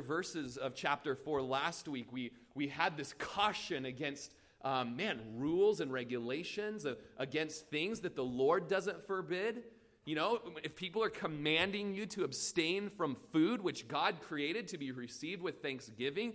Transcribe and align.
verses 0.00 0.56
of 0.56 0.74
chapter 0.74 1.14
4 1.14 1.42
last 1.42 1.88
week, 1.88 2.12
we, 2.12 2.32
we 2.54 2.68
had 2.68 2.96
this 2.96 3.14
caution 3.18 3.84
against, 3.84 4.32
um, 4.62 4.96
man, 4.96 5.20
rules 5.36 5.80
and 5.80 5.92
regulations, 5.92 6.86
uh, 6.86 6.94
against 7.16 7.68
things 7.70 8.00
that 8.00 8.16
the 8.16 8.24
Lord 8.24 8.68
doesn't 8.68 9.02
forbid. 9.06 9.64
You 10.04 10.14
know, 10.14 10.40
if 10.64 10.74
people 10.74 11.02
are 11.02 11.10
commanding 11.10 11.94
you 11.94 12.06
to 12.06 12.24
abstain 12.24 12.88
from 12.88 13.14
food 13.32 13.60
which 13.60 13.88
God 13.88 14.16
created 14.22 14.68
to 14.68 14.78
be 14.78 14.90
received 14.90 15.42
with 15.42 15.62
thanksgiving, 15.62 16.32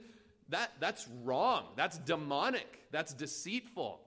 that, 0.50 0.72
that's 0.80 1.08
wrong. 1.24 1.66
That's 1.76 1.98
demonic. 1.98 2.84
That's 2.92 3.14
deceitful. 3.14 4.00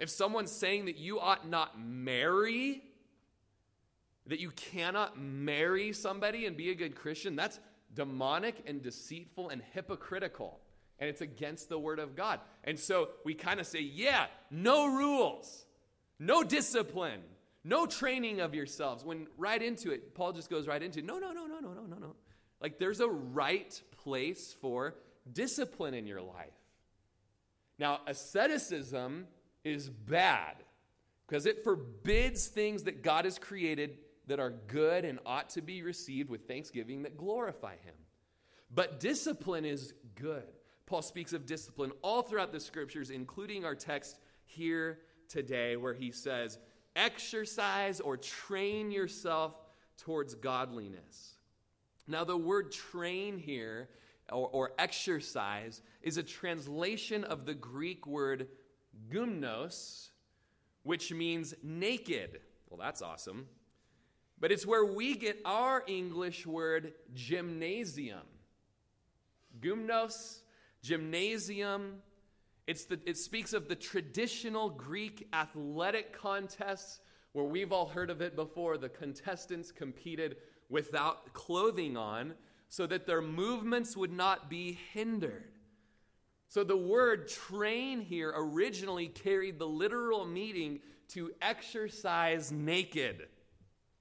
If 0.00 0.08
someone's 0.08 0.50
saying 0.50 0.86
that 0.86 0.96
you 0.96 1.20
ought 1.20 1.46
not 1.46 1.78
marry, 1.78 2.82
that 4.26 4.40
you 4.40 4.50
cannot 4.52 5.20
marry 5.20 5.92
somebody 5.92 6.46
and 6.46 6.56
be 6.56 6.70
a 6.70 6.74
good 6.74 6.94
Christian, 6.94 7.36
that's 7.36 7.60
demonic 7.94 8.62
and 8.66 8.82
deceitful 8.82 9.48
and 9.48 9.62
hypocritical. 9.72 10.60
And 10.98 11.08
it's 11.08 11.20
against 11.20 11.68
the 11.68 11.78
word 11.78 11.98
of 11.98 12.14
God. 12.14 12.40
And 12.64 12.78
so 12.78 13.08
we 13.24 13.34
kind 13.34 13.58
of 13.58 13.66
say, 13.66 13.80
yeah, 13.80 14.26
no 14.50 14.86
rules, 14.86 15.64
no 16.18 16.42
discipline, 16.42 17.20
no 17.64 17.86
training 17.86 18.40
of 18.40 18.54
yourselves. 18.54 19.04
When 19.04 19.26
right 19.38 19.62
into 19.62 19.92
it, 19.92 20.14
Paul 20.14 20.32
just 20.32 20.50
goes 20.50 20.66
right 20.66 20.82
into, 20.82 21.00
no, 21.02 21.18
no, 21.18 21.32
no, 21.32 21.46
no, 21.46 21.58
no, 21.60 21.72
no, 21.72 21.82
no, 21.86 21.96
no. 21.96 22.14
Like 22.60 22.78
there's 22.78 23.00
a 23.00 23.08
right 23.08 23.80
place 24.02 24.54
for 24.60 24.94
discipline 25.32 25.94
in 25.94 26.06
your 26.06 26.20
life. 26.20 26.52
Now, 27.78 28.00
asceticism 28.06 29.26
is 29.64 29.88
bad 29.88 30.56
because 31.26 31.46
it 31.46 31.64
forbids 31.64 32.48
things 32.48 32.82
that 32.82 33.02
God 33.02 33.24
has 33.24 33.38
created 33.38 33.96
that 34.30 34.38
are 34.38 34.54
good 34.68 35.04
and 35.04 35.18
ought 35.26 35.50
to 35.50 35.60
be 35.60 35.82
received 35.82 36.30
with 36.30 36.46
thanksgiving 36.46 37.02
that 37.02 37.16
glorify 37.16 37.72
Him. 37.72 37.94
But 38.72 39.00
discipline 39.00 39.64
is 39.64 39.92
good. 40.14 40.44
Paul 40.86 41.02
speaks 41.02 41.32
of 41.32 41.46
discipline 41.46 41.90
all 42.00 42.22
throughout 42.22 42.52
the 42.52 42.60
scriptures, 42.60 43.10
including 43.10 43.64
our 43.64 43.74
text 43.74 44.20
here 44.44 45.00
today, 45.28 45.76
where 45.76 45.94
he 45.94 46.12
says, 46.12 46.58
Exercise 46.94 47.98
or 47.98 48.16
train 48.16 48.92
yourself 48.92 49.54
towards 49.96 50.36
godliness. 50.36 51.34
Now, 52.06 52.22
the 52.22 52.36
word 52.36 52.70
train 52.70 53.36
here 53.36 53.88
or, 54.30 54.48
or 54.48 54.72
exercise 54.78 55.82
is 56.02 56.18
a 56.18 56.22
translation 56.22 57.24
of 57.24 57.46
the 57.46 57.54
Greek 57.54 58.06
word 58.06 58.46
gymnos, 59.12 60.10
which 60.84 61.12
means 61.12 61.52
naked. 61.64 62.40
Well, 62.68 62.78
that's 62.78 63.02
awesome. 63.02 63.48
But 64.40 64.50
it's 64.50 64.66
where 64.66 64.84
we 64.84 65.16
get 65.16 65.38
our 65.44 65.84
English 65.86 66.46
word 66.46 66.94
gymnasium. 67.14 68.26
Gymnos, 69.60 70.40
gymnasium. 70.82 71.96
It's 72.66 72.86
the, 72.86 72.98
it 73.04 73.18
speaks 73.18 73.52
of 73.52 73.68
the 73.68 73.74
traditional 73.76 74.70
Greek 74.70 75.28
athletic 75.32 76.18
contests 76.18 77.00
where 77.32 77.44
we've 77.44 77.72
all 77.72 77.86
heard 77.86 78.10
of 78.10 78.22
it 78.22 78.34
before. 78.34 78.78
The 78.78 78.88
contestants 78.88 79.70
competed 79.70 80.36
without 80.70 81.32
clothing 81.34 81.96
on 81.96 82.34
so 82.68 82.86
that 82.86 83.06
their 83.06 83.20
movements 83.20 83.96
would 83.96 84.12
not 84.12 84.48
be 84.48 84.78
hindered. 84.92 85.50
So 86.48 86.64
the 86.64 86.76
word 86.76 87.28
train 87.28 88.00
here 88.00 88.32
originally 88.34 89.08
carried 89.08 89.58
the 89.58 89.66
literal 89.66 90.24
meaning 90.24 90.80
to 91.08 91.32
exercise 91.42 92.50
naked. 92.50 93.26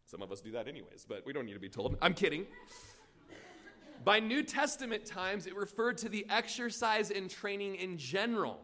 Some 0.10 0.24
of 0.24 0.32
us 0.32 0.42
do 0.42 0.52
that 0.54 0.68
anyways, 0.68 1.06
but 1.08 1.24
we 1.24 1.34
don't 1.34 1.46
need 1.46 1.54
to 1.54 1.60
be 1.60 1.70
told. 1.70 1.96
I'm 2.02 2.16
kidding. 2.16 2.48
By 4.04 4.20
New 4.20 4.42
Testament 4.42 5.06
times, 5.06 5.46
it 5.46 5.56
referred 5.56 6.00
to 6.00 6.10
the 6.10 6.26
exercise 6.32 7.12
and 7.12 7.30
training 7.30 7.76
in 7.76 8.00
general. 8.00 8.60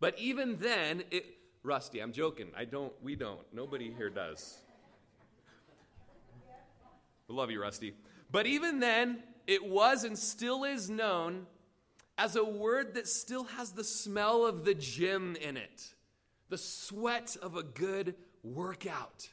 But 0.00 0.18
even 0.18 0.56
then, 0.56 1.04
it 1.12 1.26
Rusty, 1.62 2.00
I'm 2.00 2.10
joking. 2.10 2.48
I 2.56 2.64
don't 2.64 2.92
we 3.00 3.14
don't. 3.14 3.40
Nobody 3.52 3.92
here 3.96 4.10
does. 4.10 4.58
We 7.28 7.36
love 7.36 7.52
you, 7.52 7.62
Rusty. 7.62 7.94
But 8.32 8.46
even 8.46 8.80
then, 8.80 9.22
it 9.46 9.64
was 9.64 10.02
and 10.02 10.18
still 10.18 10.64
is 10.64 10.90
known 10.90 11.46
as 12.18 12.34
a 12.34 12.44
word 12.44 12.94
that 12.94 13.06
still 13.06 13.44
has 13.44 13.70
the 13.70 13.84
smell 13.84 14.44
of 14.44 14.64
the 14.64 14.74
gym 14.74 15.36
in 15.40 15.56
it, 15.56 15.94
the 16.48 16.58
sweat 16.58 17.36
of 17.40 17.56
a 17.56 17.62
good 17.62 18.16
workout, 18.42 19.28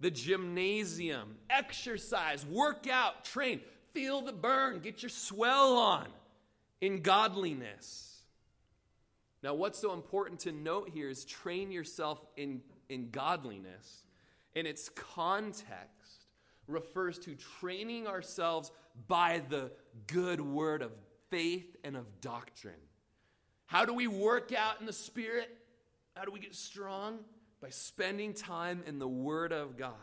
the 0.00 0.10
gymnasium, 0.10 1.36
exercise, 1.50 2.46
work 2.46 2.86
out, 2.88 3.24
train, 3.24 3.60
feel 3.92 4.20
the 4.20 4.32
burn, 4.32 4.80
get 4.80 5.02
your 5.02 5.10
swell 5.10 5.76
on 5.76 6.06
in 6.80 7.02
godliness. 7.02 8.22
Now, 9.42 9.54
what's 9.54 9.78
so 9.78 9.92
important 9.92 10.40
to 10.40 10.52
note 10.52 10.90
here 10.92 11.08
is 11.08 11.24
train 11.24 11.70
yourself 11.70 12.24
in, 12.36 12.60
in 12.88 13.10
godliness 13.10 14.04
in 14.54 14.66
its 14.66 14.88
context 14.88 16.26
refers 16.66 17.18
to 17.20 17.34
training 17.60 18.06
ourselves 18.06 18.70
by 19.06 19.42
the 19.48 19.70
good 20.06 20.40
word 20.40 20.82
of 20.82 20.92
faith 21.30 21.76
and 21.84 21.96
of 21.96 22.20
doctrine. 22.20 22.74
How 23.66 23.84
do 23.84 23.94
we 23.94 24.06
work 24.06 24.52
out 24.52 24.80
in 24.80 24.86
the 24.86 24.92
Spirit? 24.92 25.56
How 26.14 26.24
do 26.24 26.32
we 26.32 26.40
get 26.40 26.54
strong? 26.54 27.20
By 27.60 27.70
spending 27.70 28.34
time 28.34 28.82
in 28.86 28.98
the 28.98 29.08
Word 29.08 29.52
of 29.52 29.76
God. 29.76 29.94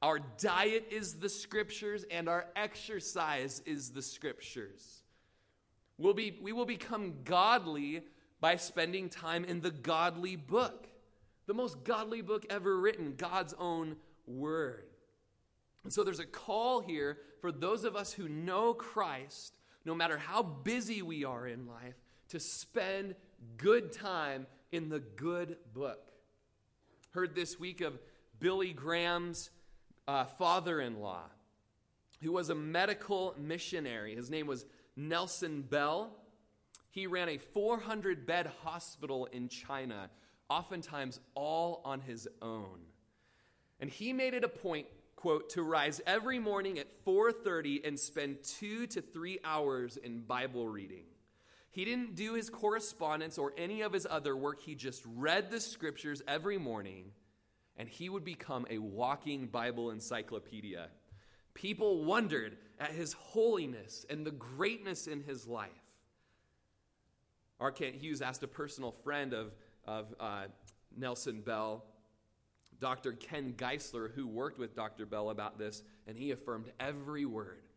Our 0.00 0.20
diet 0.40 0.86
is 0.90 1.14
the 1.14 1.28
Scriptures, 1.28 2.04
and 2.10 2.28
our 2.28 2.46
exercise 2.54 3.60
is 3.66 3.90
the 3.90 4.02
Scriptures. 4.02 5.02
We'll 5.98 6.14
be, 6.14 6.38
we 6.40 6.52
will 6.52 6.66
become 6.66 7.14
godly 7.24 8.02
by 8.40 8.56
spending 8.56 9.08
time 9.08 9.44
in 9.44 9.60
the 9.60 9.72
godly 9.72 10.36
book, 10.36 10.86
the 11.46 11.54
most 11.54 11.82
godly 11.82 12.22
book 12.22 12.46
ever 12.48 12.78
written, 12.78 13.14
God's 13.16 13.54
own 13.58 13.96
Word. 14.26 14.84
And 15.82 15.92
so 15.92 16.04
there's 16.04 16.20
a 16.20 16.26
call 16.26 16.80
here 16.80 17.18
for 17.40 17.50
those 17.50 17.84
of 17.84 17.96
us 17.96 18.12
who 18.12 18.28
know 18.28 18.74
Christ, 18.74 19.58
no 19.84 19.94
matter 19.94 20.18
how 20.18 20.42
busy 20.42 21.02
we 21.02 21.24
are 21.24 21.46
in 21.46 21.66
life, 21.66 21.94
to 22.28 22.38
spend 22.38 23.14
good 23.56 23.92
time 23.92 24.46
in 24.70 24.88
the 24.88 25.00
good 25.00 25.56
book. 25.72 26.12
Heard 27.10 27.34
this 27.34 27.58
week 27.58 27.80
of 27.80 27.98
Billy 28.38 28.72
Graham's 28.72 29.50
uh, 30.06 30.24
father 30.24 30.80
in 30.80 31.00
law, 31.00 31.24
who 32.22 32.32
was 32.32 32.50
a 32.50 32.54
medical 32.54 33.34
missionary. 33.38 34.14
His 34.14 34.30
name 34.30 34.46
was 34.46 34.66
Nelson 34.96 35.62
Bell. 35.62 36.16
He 36.90 37.06
ran 37.06 37.28
a 37.28 37.38
400 37.38 38.26
bed 38.26 38.50
hospital 38.62 39.26
in 39.26 39.48
China, 39.48 40.10
oftentimes 40.48 41.20
all 41.34 41.80
on 41.84 42.00
his 42.00 42.28
own. 42.42 42.80
And 43.80 43.88
he 43.88 44.12
made 44.12 44.34
it 44.34 44.44
a 44.44 44.48
point 44.48 44.86
quote, 45.18 45.50
to 45.50 45.64
rise 45.64 46.00
every 46.06 46.38
morning 46.38 46.78
at 46.78 46.92
4:30 47.04 47.84
and 47.84 47.98
spend 47.98 48.44
2 48.44 48.86
to 48.86 49.02
3 49.02 49.40
hours 49.42 49.96
in 49.96 50.20
Bible 50.20 50.68
reading. 50.68 51.07
He 51.78 51.84
didn't 51.84 52.16
do 52.16 52.34
his 52.34 52.50
correspondence 52.50 53.38
or 53.38 53.52
any 53.56 53.82
of 53.82 53.92
his 53.92 54.04
other 54.10 54.34
work. 54.34 54.60
He 54.60 54.74
just 54.74 55.00
read 55.14 55.48
the 55.48 55.60
scriptures 55.60 56.20
every 56.26 56.58
morning 56.58 57.12
and 57.76 57.88
he 57.88 58.08
would 58.08 58.24
become 58.24 58.66
a 58.68 58.78
walking 58.78 59.46
Bible 59.46 59.92
encyclopedia. 59.92 60.88
People 61.54 62.04
wondered 62.04 62.56
at 62.80 62.90
his 62.90 63.12
holiness 63.12 64.04
and 64.10 64.26
the 64.26 64.32
greatness 64.32 65.06
in 65.06 65.22
his 65.22 65.46
life. 65.46 65.70
R. 67.60 67.70
Kent 67.70 67.94
Hughes 67.94 68.22
asked 68.22 68.42
a 68.42 68.48
personal 68.48 68.90
friend 68.90 69.32
of, 69.32 69.52
of 69.84 70.12
uh, 70.18 70.46
Nelson 70.96 71.42
Bell 71.42 71.84
Dr. 72.80 73.12
Ken 73.12 73.54
Geisler, 73.56 74.12
who 74.12 74.26
worked 74.26 74.58
with 74.58 74.74
Dr. 74.74 75.06
Bell 75.06 75.30
about 75.30 75.60
this, 75.60 75.84
and 76.08 76.16
he 76.16 76.32
affirmed 76.32 76.72
every 76.80 77.24
word. 77.24 77.67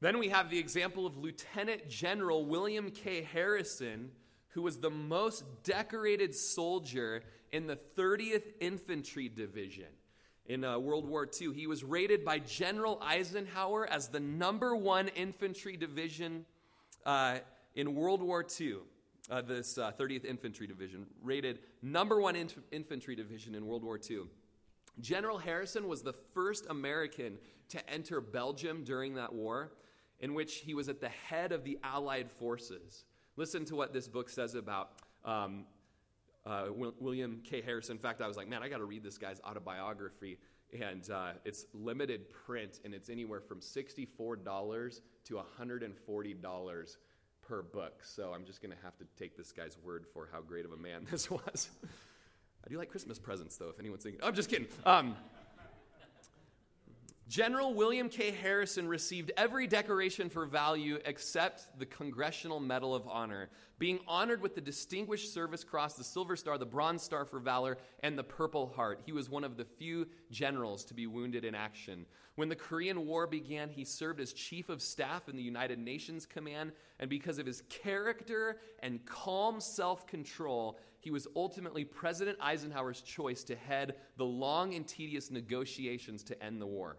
Then 0.00 0.18
we 0.18 0.28
have 0.28 0.50
the 0.50 0.58
example 0.58 1.06
of 1.06 1.16
Lieutenant 1.16 1.88
General 1.88 2.44
William 2.44 2.90
K. 2.90 3.22
Harrison, 3.22 4.10
who 4.48 4.62
was 4.62 4.78
the 4.78 4.90
most 4.90 5.44
decorated 5.64 6.34
soldier 6.34 7.22
in 7.52 7.66
the 7.66 7.76
30th 7.76 8.44
Infantry 8.60 9.28
Division 9.28 9.86
in 10.46 10.64
uh, 10.64 10.78
World 10.78 11.08
War 11.08 11.28
II. 11.40 11.54
He 11.54 11.66
was 11.66 11.82
rated 11.82 12.24
by 12.24 12.38
General 12.38 13.00
Eisenhower 13.02 13.86
as 13.88 14.08
the 14.08 14.20
number 14.20 14.76
one 14.76 15.08
infantry 15.08 15.76
division 15.76 16.44
uh, 17.04 17.38
in 17.74 17.94
World 17.94 18.22
War 18.22 18.44
II 18.60 18.76
uh, 19.30 19.42
this 19.42 19.78
uh, 19.78 19.92
30th 19.98 20.24
Infantry 20.24 20.66
Division, 20.66 21.06
rated 21.22 21.60
number 21.82 22.20
one 22.20 22.36
inf- 22.36 22.58
infantry 22.70 23.16
division 23.16 23.54
in 23.54 23.66
World 23.66 23.82
War 23.82 23.98
II. 23.98 24.20
General 25.00 25.38
Harrison 25.38 25.88
was 25.88 26.02
the 26.02 26.14
first 26.34 26.66
American 26.70 27.38
to 27.68 27.90
enter 27.90 28.20
Belgium 28.20 28.84
during 28.84 29.14
that 29.14 29.32
war, 29.32 29.72
in 30.20 30.34
which 30.34 30.56
he 30.56 30.74
was 30.74 30.88
at 30.88 31.00
the 31.00 31.08
head 31.08 31.52
of 31.52 31.64
the 31.64 31.78
Allied 31.82 32.30
forces. 32.30 33.04
Listen 33.36 33.64
to 33.66 33.76
what 33.76 33.92
this 33.92 34.08
book 34.08 34.30
says 34.30 34.54
about 34.54 34.92
um, 35.24 35.64
uh, 36.46 36.66
William 37.00 37.40
K. 37.44 37.60
Harrison. 37.60 37.96
In 37.96 38.02
fact, 38.02 38.22
I 38.22 38.28
was 38.28 38.36
like, 38.36 38.48
man, 38.48 38.62
I 38.62 38.68
got 38.68 38.78
to 38.78 38.84
read 38.84 39.02
this 39.02 39.18
guy's 39.18 39.40
autobiography. 39.40 40.38
And 40.80 41.08
uh, 41.10 41.32
it's 41.44 41.66
limited 41.74 42.28
print, 42.30 42.80
and 42.84 42.92
it's 42.92 43.08
anywhere 43.08 43.40
from 43.40 43.60
$64 43.60 45.00
to 45.24 45.40
$140 45.60 46.96
per 47.46 47.62
book. 47.62 48.02
So 48.02 48.32
I'm 48.34 48.44
just 48.44 48.60
going 48.60 48.76
to 48.76 48.82
have 48.82 48.96
to 48.98 49.04
take 49.18 49.36
this 49.36 49.52
guy's 49.52 49.76
word 49.78 50.06
for 50.12 50.28
how 50.32 50.40
great 50.40 50.64
of 50.64 50.72
a 50.72 50.76
man 50.76 51.06
this 51.10 51.30
was. 51.30 51.70
I 52.64 52.68
do 52.68 52.78
like 52.78 52.88
Christmas 52.88 53.18
presents, 53.18 53.56
though, 53.56 53.68
if 53.68 53.78
anyone's 53.78 54.02
thinking. 54.02 54.20
I'm 54.24 54.34
just 54.34 54.50
kidding. 54.50 54.66
Um, 54.84 55.16
General 57.28 57.74
William 57.74 58.08
K. 58.08 58.30
Harrison 58.30 58.86
received 58.86 59.32
every 59.36 59.66
decoration 59.66 60.30
for 60.30 60.46
value 60.46 61.00
except 61.04 61.76
the 61.76 61.84
Congressional 61.84 62.60
Medal 62.60 62.94
of 62.94 63.08
Honor, 63.08 63.50
being 63.80 63.98
honored 64.06 64.40
with 64.40 64.54
the 64.54 64.60
Distinguished 64.60 65.34
Service 65.34 65.64
Cross, 65.64 65.94
the 65.94 66.04
Silver 66.04 66.36
Star, 66.36 66.56
the 66.56 66.64
Bronze 66.64 67.02
Star 67.02 67.24
for 67.24 67.40
Valor, 67.40 67.78
and 68.04 68.16
the 68.16 68.22
Purple 68.22 68.68
Heart. 68.68 69.00
He 69.04 69.10
was 69.10 69.28
one 69.28 69.42
of 69.42 69.56
the 69.56 69.64
few 69.64 70.06
generals 70.30 70.84
to 70.84 70.94
be 70.94 71.08
wounded 71.08 71.44
in 71.44 71.52
action. 71.52 72.06
When 72.36 72.48
the 72.48 72.54
Korean 72.54 73.04
War 73.04 73.26
began, 73.26 73.70
he 73.70 73.84
served 73.84 74.20
as 74.20 74.32
Chief 74.32 74.68
of 74.68 74.80
Staff 74.80 75.28
in 75.28 75.34
the 75.34 75.42
United 75.42 75.80
Nations 75.80 76.26
Command, 76.26 76.70
and 77.00 77.10
because 77.10 77.40
of 77.40 77.46
his 77.46 77.62
character 77.68 78.60
and 78.84 79.04
calm 79.04 79.60
self 79.60 80.06
control, 80.06 80.78
he 81.00 81.10
was 81.10 81.26
ultimately 81.34 81.84
President 81.84 82.38
Eisenhower's 82.40 83.00
choice 83.00 83.42
to 83.44 83.56
head 83.56 83.96
the 84.16 84.24
long 84.24 84.74
and 84.74 84.86
tedious 84.86 85.32
negotiations 85.32 86.22
to 86.22 86.40
end 86.40 86.62
the 86.62 86.66
war. 86.66 86.98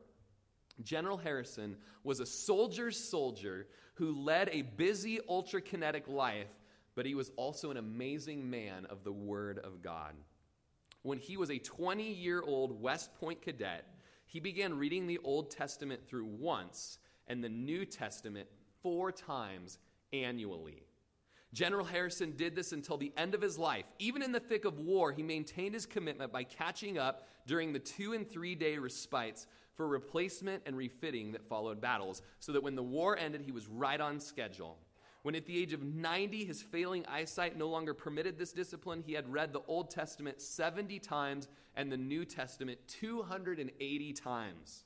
General 0.83 1.17
Harrison 1.17 1.77
was 2.03 2.19
a 2.19 2.25
soldier's 2.25 2.97
soldier 2.97 3.67
who 3.95 4.13
led 4.13 4.49
a 4.51 4.61
busy, 4.61 5.19
ultra 5.27 5.61
kinetic 5.61 6.07
life, 6.07 6.49
but 6.95 7.05
he 7.05 7.15
was 7.15 7.31
also 7.35 7.71
an 7.71 7.77
amazing 7.77 8.49
man 8.49 8.85
of 8.85 9.03
the 9.03 9.11
Word 9.11 9.59
of 9.59 9.81
God. 9.81 10.13
When 11.01 11.17
he 11.17 11.37
was 11.37 11.49
a 11.49 11.57
20 11.57 12.03
year 12.03 12.41
old 12.41 12.81
West 12.81 13.13
Point 13.19 13.41
cadet, 13.41 13.85
he 14.25 14.39
began 14.39 14.77
reading 14.77 15.07
the 15.07 15.19
Old 15.23 15.49
Testament 15.49 16.05
through 16.05 16.25
once 16.25 16.99
and 17.27 17.43
the 17.43 17.49
New 17.49 17.85
Testament 17.85 18.47
four 18.81 19.11
times 19.11 19.79
annually. 20.13 20.83
General 21.53 21.85
Harrison 21.85 22.33
did 22.35 22.55
this 22.55 22.73
until 22.73 22.97
the 22.97 23.13
end 23.15 23.33
of 23.33 23.41
his 23.41 23.57
life. 23.57 23.85
Even 23.99 24.21
in 24.21 24.31
the 24.31 24.39
thick 24.39 24.65
of 24.65 24.79
war, 24.79 25.11
he 25.11 25.23
maintained 25.23 25.73
his 25.73 25.85
commitment 25.85 26.31
by 26.31 26.43
catching 26.43 26.97
up 26.97 27.27
during 27.47 27.71
the 27.71 27.79
two 27.79 28.13
and 28.13 28.29
three 28.29 28.53
day 28.53 28.77
respites 28.77 29.47
for 29.77 29.87
replacement 29.87 30.63
and 30.65 30.75
refitting 30.75 31.31
that 31.31 31.47
followed 31.47 31.79
battles, 31.79 32.21
so 32.39 32.51
that 32.51 32.63
when 32.63 32.75
the 32.75 32.83
war 32.83 33.15
ended, 33.15 33.41
he 33.41 33.51
was 33.51 33.67
right 33.67 34.01
on 34.01 34.19
schedule. 34.19 34.77
When 35.21 35.35
at 35.35 35.45
the 35.45 35.57
age 35.57 35.73
of 35.73 35.83
90, 35.83 36.45
his 36.45 36.61
failing 36.61 37.05
eyesight 37.05 37.57
no 37.57 37.67
longer 37.67 37.93
permitted 37.93 38.37
this 38.37 38.53
discipline, 38.53 39.03
he 39.05 39.13
had 39.13 39.31
read 39.31 39.53
the 39.53 39.61
Old 39.67 39.89
Testament 39.89 40.41
70 40.41 40.99
times 40.99 41.47
and 41.75 41.91
the 41.91 41.97
New 41.97 42.25
Testament 42.25 42.79
280 42.87 44.13
times. 44.13 44.83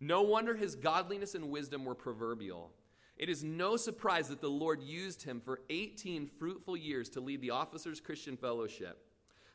No 0.00 0.22
wonder 0.22 0.54
his 0.54 0.76
godliness 0.76 1.34
and 1.34 1.50
wisdom 1.50 1.84
were 1.84 1.94
proverbial. 1.94 2.70
It 3.16 3.28
is 3.28 3.44
no 3.44 3.76
surprise 3.76 4.28
that 4.28 4.40
the 4.40 4.48
Lord 4.48 4.82
used 4.82 5.22
him 5.22 5.40
for 5.40 5.60
18 5.68 6.26
fruitful 6.38 6.76
years 6.76 7.10
to 7.10 7.20
lead 7.20 7.42
the 7.42 7.50
Officers 7.50 8.00
Christian 8.00 8.36
Fellowship. 8.36 9.09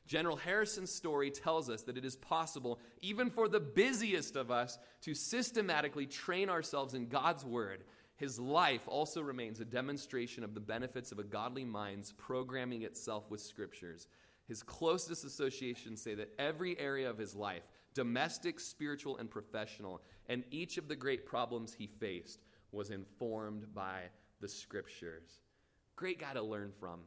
General 0.08 0.36
Harrison's 0.36 0.92
story 0.92 1.32
tells 1.32 1.70
us 1.70 1.82
that 1.84 1.98
it 1.98 2.06
is 2.06 2.16
possible, 2.16 2.80
even 3.02 3.30
for 3.30 3.48
the 3.48 3.60
busiest 3.60 4.36
of 4.36 4.52
us, 4.52 4.78
to 5.02 5.16
systematically 5.16 6.06
train 6.06 6.50
ourselves 6.50 6.94
in 6.94 7.08
God's 7.08 7.44
Word. 7.44 7.84
His 8.18 8.40
life 8.40 8.88
also 8.88 9.22
remains 9.22 9.60
a 9.60 9.66
demonstration 9.66 10.44
of 10.44 10.54
the 10.54 10.60
benefits 10.60 11.12
of 11.12 11.20
a 11.20 11.24
godly 11.24 11.66
mind's 11.66 12.12
programming 12.14 12.84
itself 12.84 13.30
with 13.30 13.42
Scriptures. 13.42 14.08
His 14.48 14.62
closest 14.62 15.26
associations 15.26 16.02
say 16.02 16.14
that 16.16 16.34
every 16.38 16.80
area 16.80 17.10
of 17.10 17.18
his 17.18 17.36
life, 17.36 17.64
domestic, 17.96 18.60
spiritual, 18.60 19.18
and 19.18 19.30
professional, 19.30 20.02
and 20.30 20.44
each 20.52 20.78
of 20.78 20.88
the 20.88 20.96
great 20.96 21.26
problems 21.26 21.74
he 21.74 21.88
faced, 21.88 22.42
was 22.72 22.92
informed 22.92 23.74
by 23.74 24.02
the 24.40 24.48
Scriptures. 24.48 25.40
Great 25.96 26.20
guy 26.20 26.34
to 26.34 26.44
learn 26.44 26.72
from. 26.80 27.00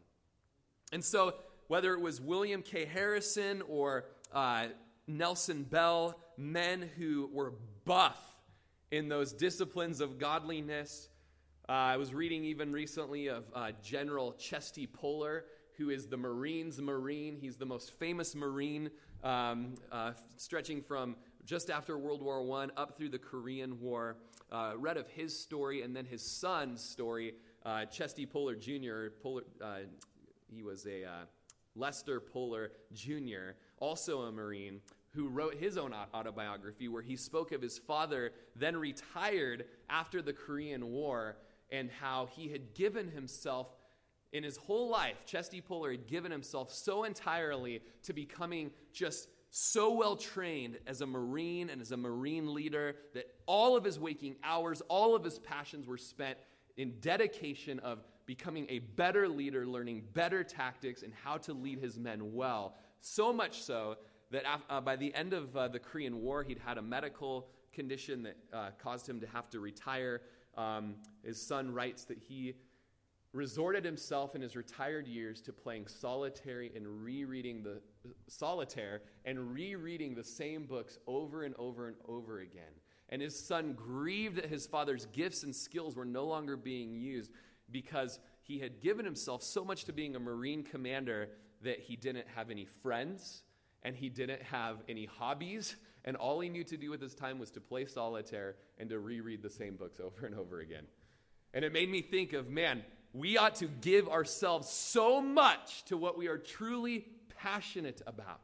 And 0.93 1.05
so, 1.05 1.35
whether 1.69 1.93
it 1.93 2.01
was 2.01 2.21
William 2.21 2.63
K. 2.63 2.87
Harrison 2.87 3.63
or 3.69 4.07
uh, 4.33 4.69
Nelson 5.07 5.63
Bell, 5.63 6.19
men 6.37 6.91
who 6.99 7.31
were 7.33 7.55
buff 7.85 8.19
in 8.91 9.09
those 9.09 9.33
disciplines 9.33 10.01
of 10.01 10.19
godliness. 10.19 11.09
Uh, 11.69 11.73
I 11.73 11.97
was 11.99 12.15
reading 12.15 12.45
even 12.45 12.73
recently 12.73 13.29
of 13.29 13.45
uh, 13.55 13.73
General 13.83 14.33
Chesty 14.33 14.87
Puller, 14.87 15.45
who 15.77 15.91
is 15.91 16.07
the 16.07 16.17
Marines' 16.17 16.81
Marine. 16.81 17.37
He's 17.39 17.59
the 17.59 17.67
most 17.67 17.93
famous 17.99 18.35
Marine, 18.35 18.91
um, 19.23 19.75
uh, 19.93 20.13
stretching 20.37 20.81
from 20.81 21.17
just 21.45 21.69
after 21.69 21.99
World 21.99 22.23
War 22.23 22.41
I 22.63 22.69
up 22.81 22.97
through 22.97 23.11
the 23.11 23.19
Korean 23.19 23.79
War. 23.81 24.17
Uh, 24.51 24.73
read 24.79 24.97
of 24.97 25.07
his 25.11 25.39
story 25.39 25.83
and 25.83 25.95
then 25.95 26.07
his 26.07 26.23
son's 26.23 26.83
story, 26.83 27.35
uh, 27.67 27.85
Chesty 27.85 28.25
Puller 28.25 28.55
Jr. 28.55 29.09
Puller, 29.23 29.43
he 30.51 30.63
was 30.63 30.87
a 30.87 31.05
Lester 31.79 32.21
Puller 32.21 32.73
Jr., 32.93 33.53
also 33.79 34.23
a 34.23 34.33
Marine, 34.33 34.81
who 35.11 35.29
wrote 35.29 35.55
his 35.55 35.79
own 35.79 35.95
autobiography 36.15 36.89
where 36.89 37.03
he 37.03 37.17
spoke 37.17 37.53
of 37.53 37.63
his 37.63 37.79
father, 37.79 38.33
then 38.57 38.77
retired 38.77 39.65
after 39.89 40.21
the 40.21 40.33
Korean 40.33 40.91
War, 40.91 41.37
and 41.71 41.91
how 41.91 42.27
he 42.27 42.49
had 42.49 42.75
given 42.75 43.11
himself 43.11 43.69
in 44.33 44.43
his 44.43 44.57
whole 44.57 44.89
life. 44.89 45.25
Chesty 45.25 45.61
Puller 45.61 45.91
had 45.91 46.07
given 46.07 46.31
himself 46.31 46.73
so 46.73 47.05
entirely 47.05 47.81
to 48.03 48.13
becoming 48.13 48.71
just 48.93 49.29
so 49.51 49.93
well 49.93 50.17
trained 50.17 50.79
as 50.87 51.01
a 51.01 51.07
Marine 51.07 51.71
and 51.71 51.81
as 51.81 51.93
a 51.93 51.97
Marine 51.97 52.53
leader 52.53 52.97
that 53.15 53.27
all 53.47 53.77
of 53.77 53.85
his 53.85 53.99
waking 53.99 54.37
hours, 54.45 54.83
all 54.89 55.15
of 55.15 55.25
his 55.25 55.39
passions 55.39 55.87
were 55.87 55.97
spent 55.97 56.39
in 56.77 56.95
dedication 57.01 57.79
of 57.81 58.05
becoming 58.29 58.67
a 58.69 58.79
better 58.79 59.27
leader, 59.27 59.67
learning 59.67 60.03
better 60.13 60.45
tactics 60.45 61.03
and 61.03 61.15
how 61.25 61.39
to 61.39 61.55
lead 61.55 61.79
his 61.79 61.99
men 61.99 62.35
well. 62.35 62.77
So 63.01 63.33
much 63.33 63.63
so 63.63 63.97
that 64.31 64.45
uh, 64.69 64.83
by 64.83 64.97
the 64.97 65.15
end 65.15 65.33
of 65.33 65.57
uh, 65.57 65.69
the 65.69 65.79
Korean 65.79 66.21
War, 66.21 66.43
he'd 66.43 66.59
had 66.59 66.77
a 66.77 66.83
medical 66.83 67.49
condition 67.73 68.23
that 68.25 68.37
uh, 68.53 68.71
caused 68.79 69.09
him 69.09 69.19
to 69.21 69.27
have 69.29 69.49
to 69.49 69.61
retire. 69.61 70.21
Um, 70.59 70.97
his 71.25 71.41
son 71.41 71.73
writes 71.73 72.05
that 72.05 72.19
he 72.19 72.57
resorted 73.33 73.83
himself 73.83 74.35
in 74.35 74.43
his 74.43 74.55
retired 74.55 75.07
years 75.07 75.41
to 75.41 75.53
playing 75.53 75.87
solitary 75.87 76.71
and 76.77 76.87
rereading 76.87 77.63
the 77.63 77.81
solitaire 78.27 79.01
and 79.25 79.55
rereading 79.55 80.15
the 80.15 80.25
same 80.25 80.65
books 80.65 80.99
over 81.07 81.45
and 81.45 81.55
over 81.59 81.89
and 81.89 81.97
over 82.07 82.41
again. 82.41 82.73
And 83.09 83.23
his 83.23 83.39
son 83.39 83.73
grieved 83.73 84.37
that 84.37 84.47
his 84.47 84.67
father's 84.67 85.07
gifts 85.07 85.45
and 85.45 85.57
skills 85.57 85.97
were 85.97 86.05
no 86.05 86.27
longer 86.27 86.59
being 86.59 86.95
used 86.95 87.31
because 87.71 88.19
he 88.43 88.59
had 88.59 88.81
given 88.81 89.05
himself 89.05 89.43
so 89.43 89.65
much 89.65 89.85
to 89.85 89.93
being 89.93 90.17
a 90.17 90.21
Marine 90.21 90.63
commander 90.63 91.29
that 91.63 91.81
he 91.81 91.97
didn't 91.97 92.27
have 92.35 92.51
any 92.51 92.65
friends 92.65 93.43
and 93.83 93.95
he 93.95 94.09
didn't 94.09 94.43
have 94.43 94.77
any 94.89 95.07
hobbies. 95.07 95.77
And 96.05 96.17
all 96.17 96.41
he 96.41 96.49
knew 96.49 96.65
to 96.65 96.77
do 96.77 96.91
with 96.91 97.01
his 97.01 97.15
time 97.15 97.39
was 97.39 97.51
to 97.53 97.61
play 97.61 97.85
solitaire 97.85 98.57
and 98.79 98.89
to 98.91 98.99
reread 98.99 99.43
the 99.43 99.51
same 99.51 99.77
books 99.77 100.01
over 100.01 100.27
and 100.27 100.35
over 100.35 100.61
again. 100.61 100.85
And 101.53 101.65
it 101.65 101.73
made 101.73 101.91
me 101.91 102.03
think 102.03 102.33
of 102.33 102.49
man, 102.49 102.85
we 103.13 103.37
ought 103.37 103.57
to 103.57 103.67
give 103.67 104.09
ourselves 104.09 104.69
so 104.69 105.21
much 105.21 105.85
to 105.87 105.97
what 105.97 106.17
we 106.17 106.29
are 106.29 106.39
truly 106.39 107.07
passionate 107.39 108.03
about 108.07 108.41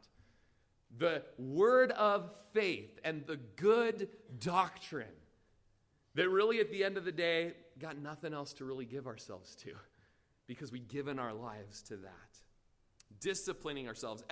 the 0.97 1.23
word 1.39 1.91
of 1.93 2.31
faith 2.53 2.99
and 3.05 3.27
the 3.27 3.37
good 3.57 4.09
doctrine 4.39 5.07
that 6.15 6.29
really, 6.29 6.61
at 6.61 6.71
the 6.71 6.85
end 6.85 6.97
of 6.97 7.05
the 7.05 7.13
day, 7.13 7.53
got 7.79 7.99
nothing 7.99 8.33
else 8.33 8.53
to 8.55 8.65
really 8.65 8.85
give 8.85 9.07
ourselves 9.07 9.55
to 9.57 9.73
because 10.47 10.71
we've 10.71 10.89
given 10.89 11.19
our 11.19 11.33
lives 11.33 11.83
to 11.83 11.97
that. 11.97 12.11
Disciplining 13.21 13.89
ourselves, 13.89 14.23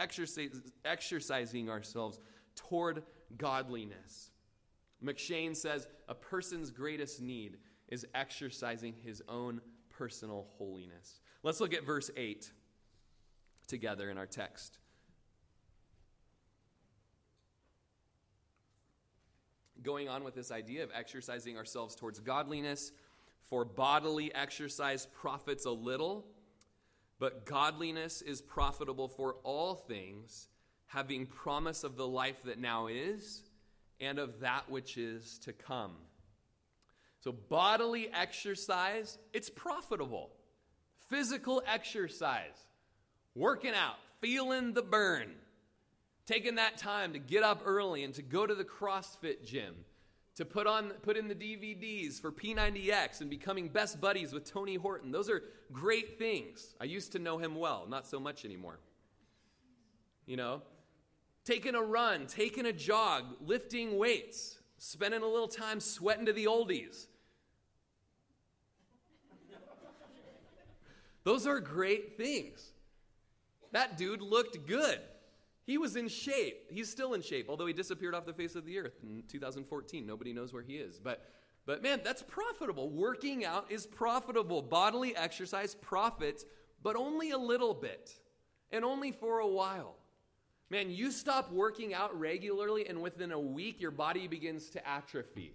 exercising 0.84 1.70
ourselves 1.70 2.20
toward 2.54 3.02
godliness. 3.36 4.30
M'Cheyne 5.02 5.56
says 5.56 5.88
a 6.08 6.14
person's 6.14 6.70
greatest 6.70 7.20
need 7.20 7.58
is 7.88 8.06
exercising 8.14 8.94
his 9.02 9.22
own 9.28 9.60
personal 9.90 10.46
holiness. 10.58 11.20
Let's 11.42 11.60
look 11.60 11.74
at 11.74 11.84
verse 11.84 12.10
8 12.16 12.50
together 13.66 14.10
in 14.10 14.18
our 14.18 14.26
text. 14.26 14.78
Going 19.82 20.08
on 20.08 20.24
with 20.24 20.34
this 20.34 20.50
idea 20.50 20.82
of 20.84 20.90
exercising 20.94 21.56
ourselves 21.56 21.94
towards 21.94 22.20
godliness. 22.20 22.92
For 23.42 23.64
bodily 23.64 24.34
exercise 24.34 25.06
profits 25.12 25.66
a 25.66 25.70
little, 25.70 26.24
but 27.18 27.44
godliness 27.44 28.22
is 28.22 28.40
profitable 28.40 29.08
for 29.08 29.36
all 29.42 29.74
things, 29.74 30.48
having 30.86 31.26
promise 31.26 31.84
of 31.84 31.96
the 31.96 32.06
life 32.06 32.42
that 32.44 32.58
now 32.58 32.86
is 32.86 33.42
and 34.00 34.18
of 34.18 34.40
that 34.40 34.70
which 34.70 34.96
is 34.96 35.38
to 35.40 35.52
come. 35.52 35.92
So, 37.20 37.30
bodily 37.30 38.08
exercise, 38.12 39.18
it's 39.32 39.48
profitable. 39.48 40.30
Physical 41.08 41.62
exercise, 41.66 42.66
working 43.34 43.74
out, 43.74 43.96
feeling 44.20 44.72
the 44.72 44.82
burn, 44.82 45.30
taking 46.26 46.57
that 46.57 46.79
time 46.79 47.12
to 47.12 47.19
get 47.19 47.43
up 47.43 47.62
early 47.64 48.05
and 48.05 48.14
to 48.14 48.23
go 48.23 48.47
to 48.47 48.55
the 48.55 48.64
CrossFit 48.64 49.45
gym, 49.45 49.75
to 50.37 50.45
put 50.45 50.67
on 50.67 50.91
put 51.02 51.17
in 51.17 51.29
the 51.29 51.35
DVDs 51.35 52.21
for 52.21 52.33
P90X 52.33 53.21
and 53.21 53.29
becoming 53.29 53.69
best 53.69 54.00
buddies 54.00 54.33
with 54.33 54.45
Tony 54.45 54.76
Horton. 54.76 55.11
Those 55.11 55.29
are 55.29 55.43
great 55.73 56.19
things. 56.19 56.75
I 56.81 56.85
used 56.85 57.12
to 57.12 57.19
know 57.19 57.38
him 57.38 57.57
well, 57.57 57.87
not 57.88 58.07
so 58.07 58.19
much 58.19 58.45
anymore. 58.45 58.79
You 60.26 60.37
know, 60.37 60.62
taking 61.45 61.75
a 61.75 61.83
run, 61.83 62.26
taking 62.26 62.67
a 62.67 62.73
jog, 62.73 63.25
lifting 63.45 63.99
weights, 63.99 64.59
spending 64.79 65.23
a 65.23 65.26
little 65.26 65.49
time 65.49 65.81
sweating 65.81 66.26
to 66.26 66.33
the 66.33 66.47
oldies. 66.47 67.07
Those 71.25 71.47
are 71.47 71.61
great 71.61 72.17
things. 72.17 72.73
That 73.71 73.97
dude 73.97 74.23
looked 74.23 74.67
good. 74.67 74.99
He 75.64 75.78
was 75.78 75.97
in 75.97 76.09
shape. 76.09 76.66
He's 76.71 76.90
still 76.90 77.14
in 77.14 77.23
shape, 77.23 77.47
although 77.49 77.66
he 77.66 77.73
disappeared 77.73 78.14
off 78.14 78.26
the 78.26 78.33
face 78.33 78.57
of 78.57 78.64
the 78.64 78.78
earth 78.78 78.99
in 79.02 79.23
2014. 79.28 80.04
Nobody 80.04 80.33
knows 80.33 80.52
where 80.52 80.62
he 80.62 80.75
is. 80.75 80.99
But, 80.99 81.25
but 81.66 81.83
man, 81.83 82.00
that's 82.02 82.23
profitable. 82.23 82.90
Working 82.90 83.45
out 83.45 83.66
is 83.71 83.87
profitable. 83.87 84.61
Bodily 84.61 85.16
exercise 85.16 85.75
profits, 85.76 86.45
but 86.83 86.97
only 86.97 87.31
a 87.31 87.38
little 87.38 87.75
bit 87.75 88.12
and 88.73 88.85
only 88.85 89.12
for 89.12 89.38
a 89.38 89.47
while. 89.47 89.97
Man, 90.71 90.90
you 90.90 91.11
stop 91.11 91.52
working 91.52 91.92
out 91.92 92.19
regularly, 92.19 92.88
and 92.88 93.02
within 93.02 93.31
a 93.31 93.38
week, 93.38 93.81
your 93.81 93.90
body 93.90 94.26
begins 94.26 94.71
to 94.71 94.88
atrophy. 94.88 95.52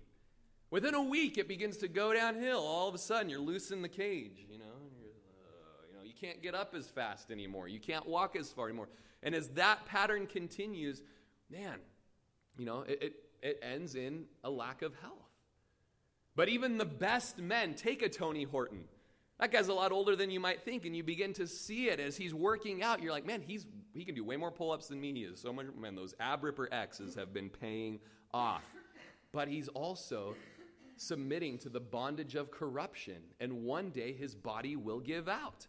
Within 0.70 0.94
a 0.94 1.02
week, 1.02 1.40
it 1.40 1.48
begins 1.48 1.78
to 1.78 1.88
go 1.88 2.14
downhill. 2.14 2.60
All 2.60 2.88
of 2.88 2.94
a 2.94 3.00
sudden, 3.00 3.28
you're 3.28 3.40
loose 3.40 3.72
in 3.72 3.82
the 3.82 3.90
cage, 3.90 4.46
you 4.48 4.60
know. 4.60 4.66
Uh, 4.66 5.88
you 5.90 5.98
know, 5.98 6.04
you 6.04 6.14
can't 6.14 6.44
get 6.44 6.54
up 6.54 6.76
as 6.76 6.88
fast 6.88 7.32
anymore. 7.32 7.68
You 7.68 7.80
can't 7.80 8.06
walk 8.06 8.36
as 8.36 8.52
far 8.52 8.68
anymore. 8.68 8.90
And 9.24 9.34
as 9.36 9.50
that 9.50 9.86
pattern 9.86 10.28
continues, 10.28 11.02
man, 11.50 11.80
you 12.58 12.66
know, 12.66 12.82
it, 12.82 13.02
it, 13.02 13.14
it 13.42 13.60
ends 13.62 13.96
in 13.96 14.26
a 14.44 14.50
lack 14.50 14.82
of 14.82 14.94
health. 15.02 15.14
But 16.36 16.50
even 16.50 16.78
the 16.78 16.86
best 16.86 17.40
men, 17.40 17.74
take 17.74 18.02
a 18.02 18.10
Tony 18.10 18.44
Horton. 18.44 18.84
That 19.40 19.52
guy's 19.52 19.68
a 19.68 19.74
lot 19.74 19.92
older 19.92 20.16
than 20.16 20.32
you 20.32 20.40
might 20.40 20.64
think, 20.64 20.86
and 20.86 20.96
you 20.96 21.04
begin 21.04 21.34
to 21.34 21.48
see 21.48 21.90
it 21.90 22.00
as 22.00 22.18
he's 22.18 22.34
working 22.34 22.82
out. 22.82 23.02
You're 23.02 23.12
like, 23.12 23.26
man, 23.26 23.42
he's 23.42 23.66
he 23.94 24.04
can 24.04 24.16
do 24.16 24.24
way 24.24 24.38
more 24.38 24.52
pull-ups 24.52 24.88
than 24.88 25.00
me. 25.00 25.14
He 25.14 25.22
is 25.22 25.40
so 25.40 25.54
much 25.54 25.68
man, 25.80 25.96
those 25.96 26.14
ab 26.20 26.44
ripper 26.44 26.70
X's 26.72 27.16
have 27.16 27.34
been 27.34 27.50
paying 27.50 28.00
off. 28.34 28.64
But 29.32 29.48
he's 29.48 29.68
also 29.68 30.36
submitting 30.96 31.60
to 31.60 31.70
the 31.70 31.80
bondage 31.80 32.36
of 32.36 32.50
corruption, 32.50 33.18
and 33.40 33.64
one 33.64 33.92
day 33.92 34.14
his 34.14 34.36
body 34.36 34.76
will 34.76 35.00
give 35.00 35.28
out. 35.28 35.68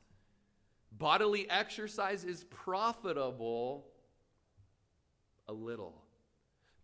Bodily 0.93 1.49
exercise 1.49 2.25
is 2.25 2.45
profitable 2.45 3.87
a 5.49 5.53
little. 5.53 6.03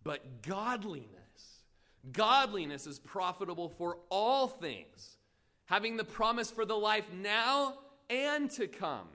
But 0.03 0.43
godliness, 0.43 1.09
godliness 2.13 2.87
is 2.87 2.99
profitable 2.99 3.69
for 3.69 3.99
all 4.11 4.49
things, 4.49 5.17
having 5.67 5.97
the 5.97 6.05
promise 6.05 6.51
for 6.51 6.65
the 6.65 6.77
life 6.77 7.11
now 7.13 7.79
and 8.11 8.51
to 8.53 8.67
come. 8.67 9.09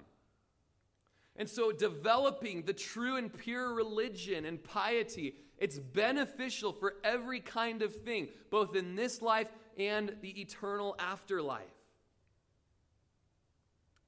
And 1.36 1.50
so, 1.50 1.72
developing 1.72 2.64
the 2.64 2.74
true 2.74 3.16
and 3.16 3.32
pure 3.32 3.74
religion 3.74 4.46
and 4.46 4.62
piety, 4.62 5.36
it's 5.58 5.80
beneficial 5.80 6.74
for 6.74 6.96
every 7.04 7.40
kind 7.40 7.82
of 7.82 7.96
thing, 7.96 8.28
both 8.50 8.76
in 8.76 8.96
this 8.96 9.22
life 9.22 9.48
and 9.78 10.16
the 10.22 10.42
eternal 10.42 10.96
afterlife. 11.00 11.64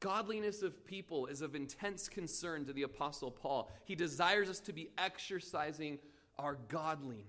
Godliness 0.01 0.63
of 0.63 0.83
people 0.83 1.27
is 1.27 1.41
of 1.41 1.55
intense 1.55 2.09
concern 2.09 2.65
to 2.65 2.73
the 2.73 2.81
Apostle 2.81 3.31
Paul. 3.31 3.71
He 3.85 3.95
desires 3.95 4.49
us 4.49 4.59
to 4.61 4.73
be 4.73 4.89
exercising 4.97 5.99
our 6.39 6.57
godliness, 6.67 7.23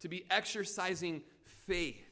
to 0.00 0.08
be 0.08 0.26
exercising 0.28 1.22
faith. 1.66 2.11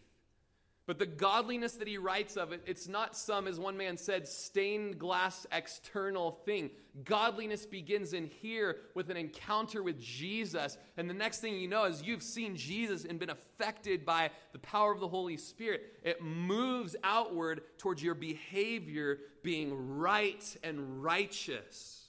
But 0.90 0.98
the 0.98 1.06
godliness 1.06 1.74
that 1.74 1.86
he 1.86 1.98
writes 1.98 2.36
of 2.36 2.50
it, 2.50 2.62
it's 2.66 2.88
not 2.88 3.16
some, 3.16 3.46
as 3.46 3.60
one 3.60 3.76
man 3.76 3.96
said, 3.96 4.26
stained 4.26 4.98
glass 4.98 5.46
external 5.52 6.32
thing. 6.44 6.72
Godliness 7.04 7.64
begins 7.64 8.12
in 8.12 8.26
here 8.26 8.78
with 8.96 9.08
an 9.08 9.16
encounter 9.16 9.84
with 9.84 10.00
Jesus. 10.00 10.76
And 10.96 11.08
the 11.08 11.14
next 11.14 11.38
thing 11.38 11.54
you 11.54 11.68
know 11.68 11.84
is 11.84 12.02
you've 12.02 12.24
seen 12.24 12.56
Jesus 12.56 13.04
and 13.04 13.20
been 13.20 13.30
affected 13.30 14.04
by 14.04 14.30
the 14.52 14.58
power 14.58 14.90
of 14.90 14.98
the 14.98 15.06
Holy 15.06 15.36
Spirit. 15.36 15.96
It 16.02 16.24
moves 16.24 16.96
outward 17.04 17.60
towards 17.78 18.02
your 18.02 18.16
behavior 18.16 19.18
being 19.44 19.96
right 19.96 20.44
and 20.64 21.04
righteous. 21.04 22.08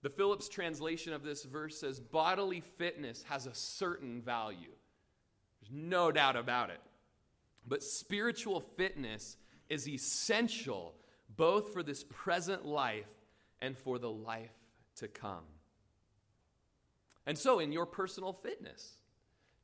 The 0.00 0.08
Phillips 0.08 0.48
translation 0.48 1.12
of 1.12 1.22
this 1.22 1.44
verse 1.44 1.78
says 1.78 2.00
bodily 2.00 2.60
fitness 2.60 3.24
has 3.24 3.44
a 3.44 3.52
certain 3.52 4.22
value. 4.22 4.75
There's 5.68 5.82
no 5.82 6.12
doubt 6.12 6.36
about 6.36 6.70
it. 6.70 6.80
But 7.66 7.82
spiritual 7.82 8.60
fitness 8.60 9.36
is 9.68 9.88
essential 9.88 10.94
both 11.36 11.72
for 11.72 11.82
this 11.82 12.04
present 12.04 12.64
life 12.64 13.08
and 13.60 13.76
for 13.76 13.98
the 13.98 14.10
life 14.10 14.52
to 14.96 15.08
come. 15.08 15.44
And 17.26 17.36
so, 17.36 17.58
in 17.58 17.72
your 17.72 17.86
personal 17.86 18.32
fitness, 18.32 18.98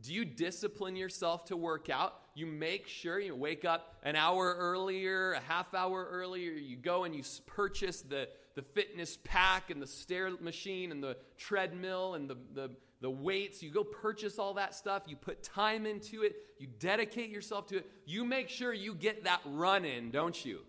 do 0.01 0.13
you 0.13 0.25
discipline 0.25 0.97
yourself 0.97 1.45
to 1.47 1.57
work 1.57 1.89
out? 1.89 2.19
You 2.35 2.47
make 2.47 2.89
sure 2.89 3.21
you 3.21 3.37
wake 3.37 3.65
up 3.65 3.95
an 4.03 4.17
hour 4.17 4.57
earlier, 4.59 5.35
a 5.35 5.41
half 5.41 5.73
hour 5.75 6.09
earlier. 6.11 6.51
You 6.51 6.77
go 6.77 7.05
and 7.05 7.15
you 7.15 7.23
purchase 7.47 8.03
the, 8.03 8.29
the 8.57 8.63
fitness 8.63 9.19
pack 9.23 9.71
and 9.71 9.81
the 9.81 9.87
stair 9.87 10.31
machine 10.41 10.91
and 10.91 11.01
the 11.01 11.17
treadmill 11.39 12.15
and 12.15 12.29
the, 12.29 12.37
the 12.53 12.71
the 13.03 13.11
weights, 13.11 13.63
you 13.63 13.71
go 13.71 13.83
purchase 13.83 14.39
all 14.39 14.55
that 14.55 14.75
stuff, 14.75 15.03
you 15.07 15.17
put 15.17 15.43
time 15.43 15.85
into 15.87 16.23
it, 16.23 16.37
you 16.59 16.69
dedicate 16.79 17.31
yourself 17.31 17.67
to 17.67 17.79
it, 17.79 17.91
you 18.07 18.25
make 18.25 18.49
sure 18.49 18.73
you 18.73 18.95
get 18.95 19.25
that 19.25 19.41
run 19.45 19.85
in, 19.85 20.13
don't 20.13 20.45
you? 20.45 20.61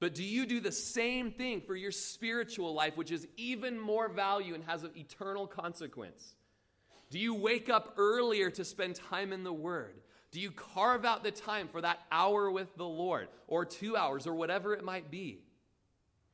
But 0.00 0.14
do 0.14 0.22
you 0.22 0.46
do 0.46 0.60
the 0.60 0.70
same 0.70 1.32
thing 1.32 1.60
for 1.60 1.74
your 1.74 1.90
spiritual 1.90 2.72
life, 2.72 2.96
which 2.96 3.10
is 3.10 3.26
even 3.36 3.80
more 3.80 4.08
value 4.08 4.54
and 4.54 4.62
has 4.64 4.84
an 4.84 4.92
eternal 4.94 5.48
consequence? 5.48 6.36
Do 7.10 7.18
you 7.18 7.34
wake 7.34 7.68
up 7.68 7.94
earlier 7.96 8.48
to 8.50 8.64
spend 8.64 8.94
time 8.94 9.32
in 9.32 9.42
the 9.42 9.52
Word? 9.52 9.96
Do 10.30 10.38
you 10.38 10.52
carve 10.52 11.04
out 11.04 11.24
the 11.24 11.32
time 11.32 11.66
for 11.66 11.80
that 11.80 11.98
hour 12.12 12.48
with 12.48 12.76
the 12.76 12.86
Lord, 12.86 13.28
or 13.48 13.64
two 13.64 13.96
hours, 13.96 14.26
or 14.26 14.34
whatever 14.34 14.72
it 14.74 14.84
might 14.84 15.10
be? 15.10 15.40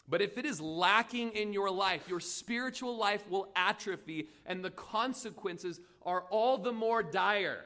But 0.09 0.21
if 0.21 0.37
it 0.37 0.45
is 0.45 0.61
lacking 0.61 1.31
in 1.33 1.53
your 1.53 1.71
life, 1.71 2.09
your 2.09 2.21
spiritual 2.21 2.97
life 2.97 3.29
will 3.29 3.51
atrophy, 3.57 4.29
and 4.45 4.63
the 4.63 4.71
consequences 4.71 5.81
are 6.03 6.25
all 6.31 6.59
the 6.59 6.73
more 6.73 7.03
dire. 7.03 7.65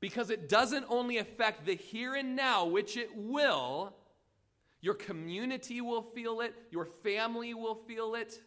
Because 0.00 0.30
it 0.30 0.48
doesn't 0.48 0.84
only 0.88 1.18
affect 1.18 1.64
the 1.64 1.74
here 1.74 2.14
and 2.14 2.36
now, 2.36 2.66
which 2.66 2.96
it 2.96 3.10
will, 3.14 3.94
your 4.80 4.94
community 4.94 5.80
will 5.80 6.02
feel 6.02 6.40
it, 6.40 6.54
your 6.70 6.84
family 6.84 7.54
will 7.54 7.74
feel 7.74 8.14
it, 8.14 8.40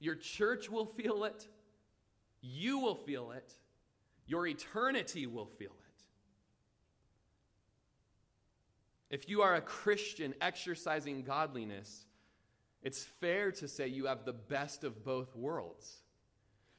your 0.00 0.14
church 0.14 0.70
will 0.70 0.86
feel 0.86 1.24
it, 1.24 1.46
you 2.40 2.78
will 2.78 2.94
feel 2.94 3.32
it, 3.32 3.52
your 4.26 4.46
eternity 4.46 5.26
will 5.26 5.46
feel 5.46 5.70
it. 5.70 6.04
If 9.10 9.28
you 9.28 9.42
are 9.42 9.54
a 9.54 9.60
Christian 9.60 10.34
exercising 10.40 11.22
godliness, 11.22 12.06
it's 12.84 13.02
fair 13.02 13.50
to 13.50 13.66
say 13.66 13.88
you 13.88 14.06
have 14.06 14.26
the 14.26 14.34
best 14.34 14.84
of 14.84 15.02
both 15.02 15.34
worlds 15.34 15.90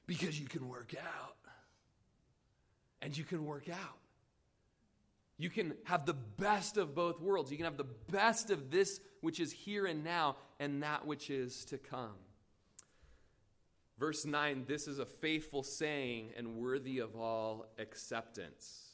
because 0.06 0.40
you 0.40 0.46
can 0.48 0.70
work 0.70 0.94
out 0.98 1.36
and 3.02 3.18
you 3.18 3.24
can 3.24 3.44
work 3.44 3.68
out. 3.70 3.98
You 5.38 5.50
can 5.50 5.74
have 5.84 6.06
the 6.06 6.14
best 6.14 6.78
of 6.78 6.96
both 6.96 7.20
worlds. 7.20 7.52
You 7.52 7.58
can 7.58 7.66
have 7.66 7.78
the 7.78 7.88
best 8.12 8.52
of 8.52 8.72
this 8.72 9.02
which 9.22 9.40
is 9.40 9.52
here 9.52 9.88
and 9.88 10.04
now 10.04 10.38
and 10.60 10.84
that 10.84 11.06
which 11.06 11.30
is 11.32 11.66
to 11.66 11.78
come. 11.80 12.16
Verse 13.98 14.26
9 14.26 14.66
this 14.68 14.88
is 14.88 15.00
a 15.00 15.06
faithful 15.06 15.64
saying 15.64 16.32
and 16.38 16.56
worthy 16.58 17.00
of 17.00 17.16
all 17.16 17.66
acceptance. 17.80 18.92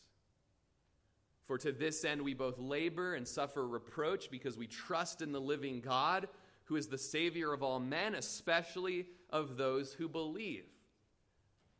For 1.43 1.57
to 1.57 1.73
this 1.73 2.05
end 2.05 2.21
we 2.21 2.33
both 2.33 2.57
labor 2.57 3.15
and 3.15 3.27
suffer 3.27 3.67
reproach 3.67 4.31
because 4.31 4.57
we 4.57 4.67
trust 4.67 5.21
in 5.21 5.33
the 5.33 5.41
living 5.41 5.81
God 5.81 6.29
who 6.71 6.77
is 6.77 6.87
the 6.87 6.97
Savior 6.97 7.51
of 7.51 7.61
all 7.61 7.81
men, 7.81 8.15
especially 8.15 9.05
of 9.29 9.57
those 9.57 9.91
who 9.91 10.07
believe. 10.07 10.63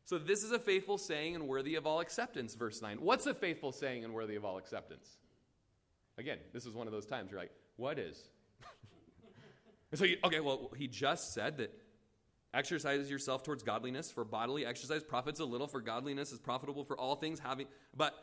So, 0.04 0.18
this 0.18 0.44
is 0.44 0.52
a 0.52 0.60
faithful 0.60 0.98
saying 0.98 1.34
and 1.34 1.48
worthy 1.48 1.76
of 1.76 1.88
all 1.88 2.02
acceptance, 2.02 2.56
verse 2.56 2.82
9. 2.82 2.98
What's 3.00 3.26
a 3.26 3.34
faithful 3.34 3.72
saying 3.72 4.04
and 4.04 4.14
worthy 4.14 4.36
of 4.36 4.44
all 4.44 4.58
acceptance? 4.58 5.08
Again, 6.18 6.40
this 6.52 6.66
is 6.66 6.74
one 6.74 6.88
of 6.88 6.94
those 6.94 7.06
times 7.06 7.32
you're 7.32 7.40
like, 7.40 7.54
what 7.78 7.98
is? 8.00 8.22
and 9.92 9.98
so, 10.00 10.04
you, 10.04 10.18
okay, 10.26 10.42
well, 10.42 10.72
he 10.76 10.90
just 10.90 11.34
said 11.34 11.60
that 11.60 11.74
exercises 12.54 13.10
yourself 13.10 13.44
towards 13.44 13.64
godliness, 13.64 14.12
for 14.12 14.26
bodily 14.26 14.66
exercise 14.66 15.06
profits 15.06 15.40
a 15.40 15.46
little, 15.46 15.68
for 15.68 15.80
godliness 15.80 16.34
is 16.34 16.40
profitable 16.40 16.84
for 16.84 17.00
all 17.00 17.16
things, 17.16 17.40
having, 17.40 17.68
but 17.96 18.14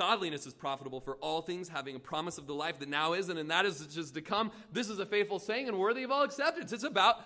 Godliness 0.00 0.46
is 0.46 0.54
profitable 0.54 1.02
for 1.02 1.16
all 1.16 1.42
things, 1.42 1.68
having 1.68 1.94
a 1.94 1.98
promise 1.98 2.38
of 2.38 2.46
the 2.46 2.54
life 2.54 2.78
that 2.78 2.88
now 2.88 3.12
is 3.12 3.28
and 3.28 3.50
that 3.50 3.66
is 3.66 3.86
just 3.88 4.14
to 4.14 4.22
come. 4.22 4.50
This 4.72 4.88
is 4.88 4.98
a 4.98 5.04
faithful 5.04 5.38
saying 5.38 5.68
and 5.68 5.78
worthy 5.78 6.04
of 6.04 6.10
all 6.10 6.22
acceptance. 6.22 6.72
It's 6.72 6.84
about 6.84 7.16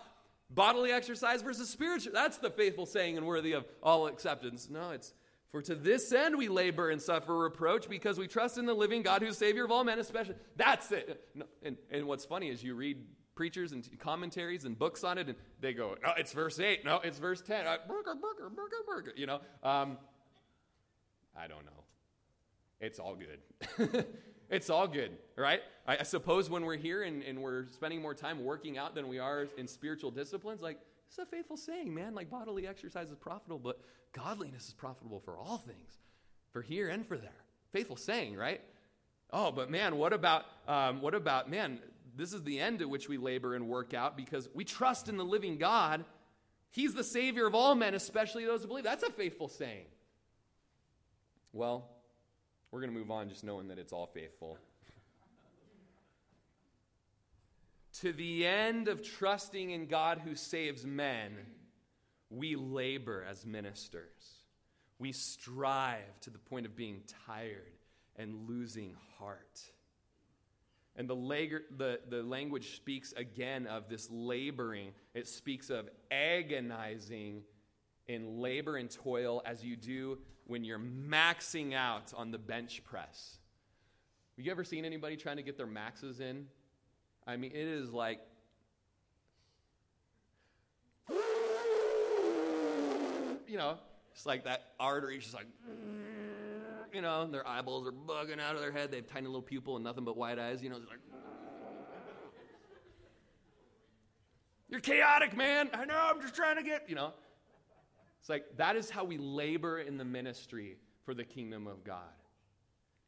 bodily 0.50 0.90
exercise 0.90 1.40
versus 1.40 1.70
spiritual. 1.70 2.12
That's 2.12 2.38
the 2.38 2.50
faithful 2.50 2.84
saying 2.84 3.16
and 3.16 3.28
worthy 3.28 3.52
of 3.52 3.64
all 3.80 4.08
acceptance. 4.08 4.68
No, 4.68 4.90
it's 4.90 5.14
for 5.52 5.62
to 5.62 5.76
this 5.76 6.10
end 6.10 6.36
we 6.36 6.48
labor 6.48 6.90
and 6.90 7.00
suffer 7.00 7.38
reproach 7.38 7.88
because 7.88 8.18
we 8.18 8.26
trust 8.26 8.58
in 8.58 8.66
the 8.66 8.74
living 8.74 9.02
God 9.02 9.22
who's 9.22 9.38
Savior 9.38 9.64
of 9.66 9.70
all 9.70 9.84
men, 9.84 10.00
especially. 10.00 10.34
That's 10.56 10.90
it. 10.90 11.28
No, 11.32 11.44
and, 11.62 11.76
and 11.92 12.06
what's 12.08 12.24
funny 12.24 12.48
is 12.48 12.64
you 12.64 12.74
read 12.74 12.98
preachers 13.36 13.70
and 13.70 13.88
commentaries 14.00 14.64
and 14.64 14.76
books 14.76 15.04
on 15.04 15.18
it, 15.18 15.28
and 15.28 15.36
they 15.60 15.74
go, 15.74 15.94
no, 16.02 16.10
it's 16.18 16.32
verse 16.32 16.58
8. 16.58 16.84
No, 16.84 16.98
it's 17.04 17.20
verse 17.20 17.40
10. 17.40 17.68
Uh, 17.68 17.76
burger, 17.86 18.16
burger, 18.16 18.50
burger, 18.50 18.76
burger. 18.84 19.12
You 19.14 19.26
know, 19.26 19.40
um, 19.62 19.96
I 21.36 21.46
don't 21.46 21.64
know. 21.64 21.83
It's 22.80 22.98
all 22.98 23.16
good. 23.16 24.06
it's 24.50 24.70
all 24.70 24.86
good, 24.86 25.12
right? 25.36 25.60
I, 25.86 25.98
I 25.98 26.02
suppose 26.02 26.50
when 26.50 26.64
we're 26.64 26.76
here 26.76 27.02
and, 27.02 27.22
and 27.22 27.42
we're 27.42 27.66
spending 27.66 28.02
more 28.02 28.14
time 28.14 28.44
working 28.44 28.78
out 28.78 28.94
than 28.94 29.08
we 29.08 29.18
are 29.18 29.46
in 29.56 29.66
spiritual 29.66 30.10
disciplines, 30.10 30.60
like, 30.60 30.78
it's 31.08 31.18
a 31.18 31.26
faithful 31.26 31.56
saying, 31.56 31.94
man. 31.94 32.14
Like, 32.14 32.30
bodily 32.30 32.66
exercise 32.66 33.10
is 33.10 33.16
profitable, 33.16 33.58
but 33.58 33.80
godliness 34.12 34.68
is 34.68 34.74
profitable 34.74 35.20
for 35.20 35.38
all 35.38 35.58
things, 35.58 35.98
for 36.52 36.62
here 36.62 36.88
and 36.88 37.06
for 37.06 37.16
there. 37.16 37.44
Faithful 37.72 37.96
saying, 37.96 38.36
right? 38.36 38.60
Oh, 39.32 39.52
but 39.52 39.70
man, 39.70 39.96
what 39.96 40.12
about, 40.12 40.44
um, 40.68 41.00
what 41.00 41.14
about, 41.14 41.50
man, 41.50 41.78
this 42.16 42.32
is 42.32 42.42
the 42.42 42.60
end 42.60 42.80
at 42.80 42.88
which 42.88 43.08
we 43.08 43.16
labor 43.16 43.54
and 43.54 43.68
work 43.68 43.94
out 43.94 44.16
because 44.16 44.48
we 44.54 44.64
trust 44.64 45.08
in 45.08 45.16
the 45.16 45.24
living 45.24 45.58
God. 45.58 46.04
He's 46.70 46.94
the 46.94 47.04
Savior 47.04 47.46
of 47.46 47.54
all 47.54 47.74
men, 47.74 47.94
especially 47.94 48.44
those 48.44 48.62
who 48.62 48.68
believe. 48.68 48.84
That's 48.84 49.02
a 49.02 49.10
faithful 49.10 49.48
saying. 49.48 49.86
Well, 51.52 51.88
we're 52.74 52.80
going 52.80 52.92
to 52.92 52.98
move 52.98 53.12
on 53.12 53.28
just 53.28 53.44
knowing 53.44 53.68
that 53.68 53.78
it's 53.78 53.92
all 53.92 54.06
faithful. 54.12 54.58
to 58.00 58.12
the 58.12 58.44
end 58.44 58.88
of 58.88 59.00
trusting 59.00 59.70
in 59.70 59.86
God 59.86 60.20
who 60.24 60.34
saves 60.34 60.84
men, 60.84 61.36
we 62.30 62.56
labor 62.56 63.24
as 63.30 63.46
ministers. 63.46 64.40
We 64.98 65.12
strive 65.12 66.18
to 66.22 66.30
the 66.30 66.38
point 66.38 66.66
of 66.66 66.74
being 66.74 67.02
tired 67.28 67.78
and 68.16 68.48
losing 68.48 68.96
heart. 69.20 69.60
And 70.96 71.08
the, 71.08 71.14
the, 71.76 72.00
the 72.08 72.24
language 72.24 72.74
speaks 72.74 73.12
again 73.12 73.68
of 73.68 73.88
this 73.88 74.08
laboring. 74.10 74.90
It 75.14 75.28
speaks 75.28 75.70
of 75.70 75.88
agonizing 76.10 77.42
in 78.08 78.40
labor 78.40 78.76
and 78.76 78.90
toil 78.90 79.42
as 79.44 79.64
you 79.64 79.76
do 79.76 80.18
when 80.46 80.64
you're 80.64 80.78
maxing 80.78 81.74
out 81.74 82.12
on 82.16 82.30
the 82.30 82.38
bench 82.38 82.82
press. 82.84 83.38
Have 84.36 84.44
you 84.44 84.50
ever 84.50 84.64
seen 84.64 84.84
anybody 84.84 85.16
trying 85.16 85.36
to 85.36 85.42
get 85.42 85.56
their 85.56 85.66
maxes 85.66 86.20
in? 86.20 86.46
I 87.26 87.36
mean, 87.36 87.52
it 87.52 87.66
is 87.66 87.90
like. 87.90 88.20
You 93.46 93.58
know, 93.58 93.78
it's 94.12 94.26
like 94.26 94.44
that 94.44 94.72
artery, 94.80 95.18
just 95.18 95.34
like 95.34 95.46
you 96.94 97.02
know, 97.02 97.26
their 97.26 97.46
eyeballs 97.46 97.86
are 97.86 97.92
bugging 97.92 98.40
out 98.40 98.54
of 98.54 98.60
their 98.60 98.70
head. 98.72 98.90
They 98.90 98.98
have 98.98 99.06
tiny 99.06 99.26
little 99.26 99.42
pupil 99.42 99.74
and 99.76 99.84
nothing 99.84 100.04
but 100.04 100.16
white 100.16 100.38
eyes. 100.38 100.62
You 100.62 100.70
know, 100.70 100.76
it's 100.76 100.88
like, 100.88 101.00
you're 104.68 104.80
chaotic, 104.80 105.36
man. 105.36 105.70
I 105.74 105.84
know. 105.84 105.98
I'm 105.98 106.20
just 106.22 106.34
trying 106.34 106.56
to 106.56 106.62
get, 106.62 106.88
you 106.88 106.94
know. 106.94 107.12
It's 108.24 108.30
like 108.30 108.56
that 108.56 108.74
is 108.74 108.88
how 108.88 109.04
we 109.04 109.18
labor 109.18 109.80
in 109.80 109.98
the 109.98 110.04
ministry 110.04 110.78
for 111.04 111.12
the 111.12 111.24
kingdom 111.24 111.66
of 111.66 111.84
God. 111.84 111.98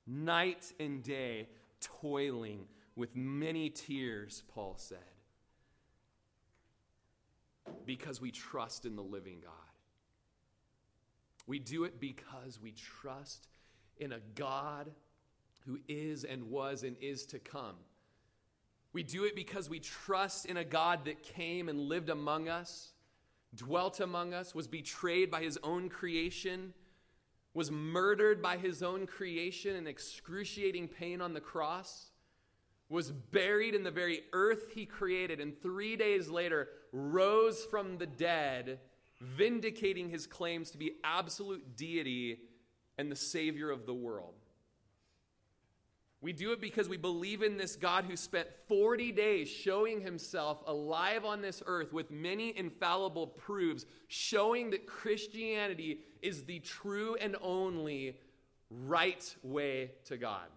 Night 0.07 0.75
and 0.79 1.03
day, 1.03 1.49
toiling 1.81 2.67
with 2.97 3.17
many 3.17 3.71
tears, 3.71 4.43
Paul 4.53 4.75
said, 4.77 4.99
because 7.87 8.21
we 8.21 8.31
trust 8.31 8.85
in 8.85 8.95
the 8.95 9.03
living 9.03 9.39
God. 9.43 9.53
We 11.47 11.61
do 11.61 11.85
it 11.85 11.99
because 11.99 12.61
we 12.61 12.73
trust 12.73 13.49
in 13.97 14.13
a 14.13 14.21
God 14.35 14.91
who 15.67 15.79
is 15.89 16.25
and 16.25 16.51
was 16.51 16.83
and 16.83 16.95
is 17.01 17.25
to 17.29 17.39
come. 17.39 17.77
We 18.93 19.03
do 19.03 19.25
it 19.25 19.35
because 19.35 19.71
we 19.71 19.81
trust 19.81 20.45
in 20.45 20.59
a 20.59 20.65
God 20.65 21.07
that 21.07 21.23
came 21.23 21.71
and 21.71 21.81
lived 21.81 22.11
among 22.11 22.51
us, 22.51 22.93
dwelt 23.57 24.01
among 24.01 24.35
us, 24.35 24.55
was 24.55 24.69
betrayed 24.69 25.31
by 25.31 25.43
his 25.43 25.59
own 25.63 25.89
creation, 25.89 26.75
was 27.55 27.71
murdered 27.71 28.43
by 28.43 28.57
his 28.57 28.83
own 28.83 29.07
creation 29.07 29.75
in 29.75 29.87
excruciating 29.87 30.89
pain 30.89 31.21
on 31.21 31.33
the 31.33 31.41
cross, 31.41 32.11
was 32.89 33.11
buried 33.11 33.75
in 33.75 33.83
the 33.83 33.91
very 33.91 34.23
earth 34.33 34.71
he 34.75 34.87
created, 34.87 35.41
and 35.41 35.61
three 35.61 35.97
days 35.97 36.29
later 36.29 36.69
rose 36.93 37.65
from 37.65 37.99
the 37.99 38.07
dead, 38.07 38.79
vindicating 39.21 40.09
his 40.09 40.27
claims 40.27 40.71
to 40.71 40.79
be 40.79 40.93
absolute 41.03 41.77
deity 41.77 42.39
and 42.99 43.11
the 43.11 43.17
Savior 43.17 43.71
of 43.71 43.87
the 43.87 43.95
world. 43.95 44.46
We 46.27 46.33
do 46.33 46.51
it 46.51 46.61
because 46.61 46.89
we 46.89 46.97
believe 46.97 47.41
in 47.41 47.57
this 47.57 47.77
God 47.77 48.05
who 48.05 48.17
spent 48.17 48.49
40 48.67 49.13
days 49.13 49.49
showing 49.49 50.01
himself 50.01 50.61
alive 50.67 51.25
on 51.25 51.41
this 51.41 51.63
earth 51.67 51.93
with 51.93 52.11
many 52.11 52.53
infallible 52.59 53.29
proofs, 53.29 53.87
showing 54.09 54.71
that 54.71 54.89
Christianity 54.89 56.01
is 56.23 56.43
the 56.43 56.59
true 56.59 57.15
and 57.15 57.37
only 57.41 58.19
right 58.69 59.37
way 59.45 59.93
to 60.07 60.17
God. 60.17 60.49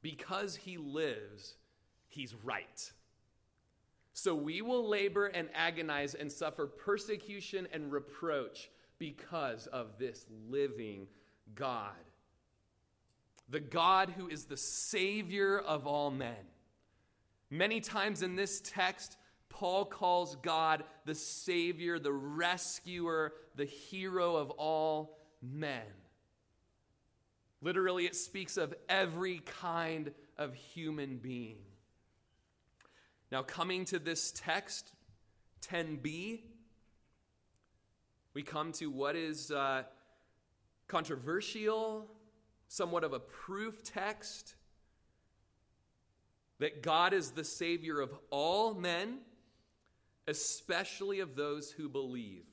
Because 0.00 0.54
he 0.54 0.76
lives, 0.76 1.56
he's 2.06 2.36
right. 2.44 2.92
So 4.12 4.32
we 4.32 4.62
will 4.62 4.88
labor 4.88 5.26
and 5.26 5.48
agonize 5.56 6.14
and 6.14 6.30
suffer 6.30 6.68
persecution 6.68 7.66
and 7.72 7.90
reproach 7.90 8.70
because 9.00 9.66
of 9.66 9.98
this 9.98 10.24
living 10.48 11.08
God. 11.56 11.96
The 13.48 13.60
God 13.60 14.14
who 14.16 14.28
is 14.28 14.44
the 14.44 14.56
Savior 14.56 15.58
of 15.58 15.86
all 15.86 16.10
men. 16.10 16.36
Many 17.50 17.80
times 17.80 18.22
in 18.22 18.36
this 18.36 18.60
text, 18.60 19.16
Paul 19.48 19.86
calls 19.86 20.36
God 20.36 20.84
the 21.06 21.14
Savior, 21.14 21.98
the 21.98 22.12
rescuer, 22.12 23.32
the 23.56 23.64
hero 23.64 24.36
of 24.36 24.50
all 24.50 25.18
men. 25.42 25.82
Literally, 27.60 28.04
it 28.04 28.14
speaks 28.14 28.56
of 28.56 28.74
every 28.88 29.38
kind 29.40 30.12
of 30.36 30.54
human 30.54 31.16
being. 31.16 31.58
Now, 33.32 33.42
coming 33.42 33.84
to 33.86 33.98
this 33.98 34.32
text, 34.34 34.92
10b, 35.66 36.40
we 38.34 38.42
come 38.42 38.72
to 38.72 38.90
what 38.90 39.16
is 39.16 39.50
uh, 39.50 39.82
controversial, 40.86 42.06
somewhat 42.68 43.02
of 43.02 43.12
a 43.12 43.18
proof 43.18 43.82
text 43.82 44.54
that 46.58 46.82
God 46.82 47.12
is 47.12 47.30
the 47.32 47.44
Savior 47.44 48.00
of 48.00 48.12
all 48.30 48.74
men, 48.74 49.18
especially 50.26 51.20
of 51.20 51.34
those 51.34 51.70
who 51.70 51.88
believe. 51.88 52.44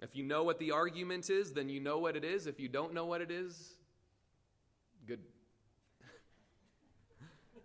If 0.00 0.16
you 0.16 0.24
know 0.24 0.42
what 0.42 0.58
the 0.58 0.72
argument 0.72 1.30
is, 1.30 1.52
then 1.52 1.68
you 1.68 1.78
know 1.80 1.98
what 1.98 2.16
it 2.16 2.24
is. 2.24 2.48
If 2.48 2.58
you 2.58 2.68
don't 2.68 2.92
know 2.92 3.06
what 3.06 3.20
it 3.20 3.30
is, 3.30 3.74
good. 5.06 5.20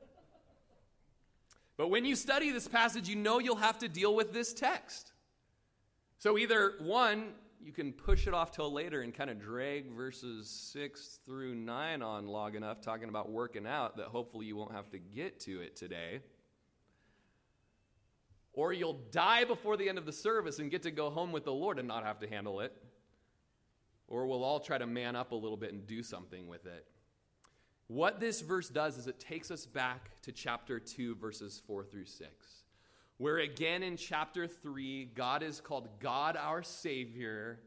but 1.78 1.90
when 1.90 2.06
you 2.06 2.16
study 2.16 2.52
this 2.52 2.68
passage, 2.68 3.10
you 3.10 3.16
know 3.16 3.40
you'll 3.40 3.56
have 3.56 3.80
to 3.80 3.88
deal 3.88 4.14
with 4.14 4.34
this 4.34 4.54
text. 4.54 5.14
So 6.20 6.38
either 6.38 6.74
one, 6.80 7.30
you 7.64 7.72
can 7.72 7.92
push 7.92 8.28
it 8.28 8.34
off 8.34 8.52
till 8.52 8.72
later 8.72 9.02
and 9.02 9.14
kind 9.14 9.30
of 9.30 9.40
drag 9.40 9.92
verses 9.92 10.50
6 10.74 11.20
through 11.26 11.56
9 11.56 12.02
on 12.02 12.28
long 12.28 12.56
enough, 12.56 12.82
talking 12.82 13.10
about 13.10 13.30
working 13.30 13.66
out, 13.66 13.98
that 13.98 14.08
hopefully 14.08 14.46
you 14.46 14.56
won't 14.56 14.72
have 14.74 14.90
to 14.92 15.00
get 15.00 15.40
to 15.42 15.62
it 15.62 15.76
today. 15.76 16.22
Or 18.54 18.74
you'll 18.74 19.00
die 19.12 19.44
before 19.44 19.78
the 19.78 19.88
end 19.88 19.98
of 19.98 20.06
the 20.06 20.14
service 20.14 20.60
and 20.60 20.72
get 20.72 20.84
to 20.84 20.92
go 20.92 21.10
home 21.10 21.32
with 21.32 21.46
the 21.46 21.54
Lord 21.54 21.78
and 21.78 21.88
not 21.88 22.04
have 22.04 22.20
to 22.20 22.28
handle 22.28 22.60
it. 22.62 22.74
Or 24.08 24.26
we'll 24.26 24.44
all 24.44 24.60
try 24.60 24.78
to 24.78 24.88
man 24.88 25.16
up 25.16 25.32
a 25.32 25.36
little 25.36 25.58
bit 25.58 25.74
and 25.74 25.86
do 25.86 26.02
something 26.02 26.48
with 26.48 26.66
it. 26.66 26.86
What 27.88 28.20
this 28.20 28.42
verse 28.42 28.70
does 28.70 28.98
is 28.98 29.08
it 29.08 29.20
takes 29.20 29.52
us 29.52 29.66
back 29.66 30.22
to 30.22 30.32
chapter 30.32 30.80
2, 30.80 31.16
verses 31.16 31.62
4 31.66 31.86
through 31.86 32.06
6 32.06 32.64
where 33.18 33.38
again 33.38 33.84
in 33.84 33.98
chapter 33.98 34.48
3, 34.48 35.06
God 35.16 35.44
is 35.44 35.60
called 35.62 35.88
God 36.00 36.38
our 36.38 36.64
Savior, 36.64 37.60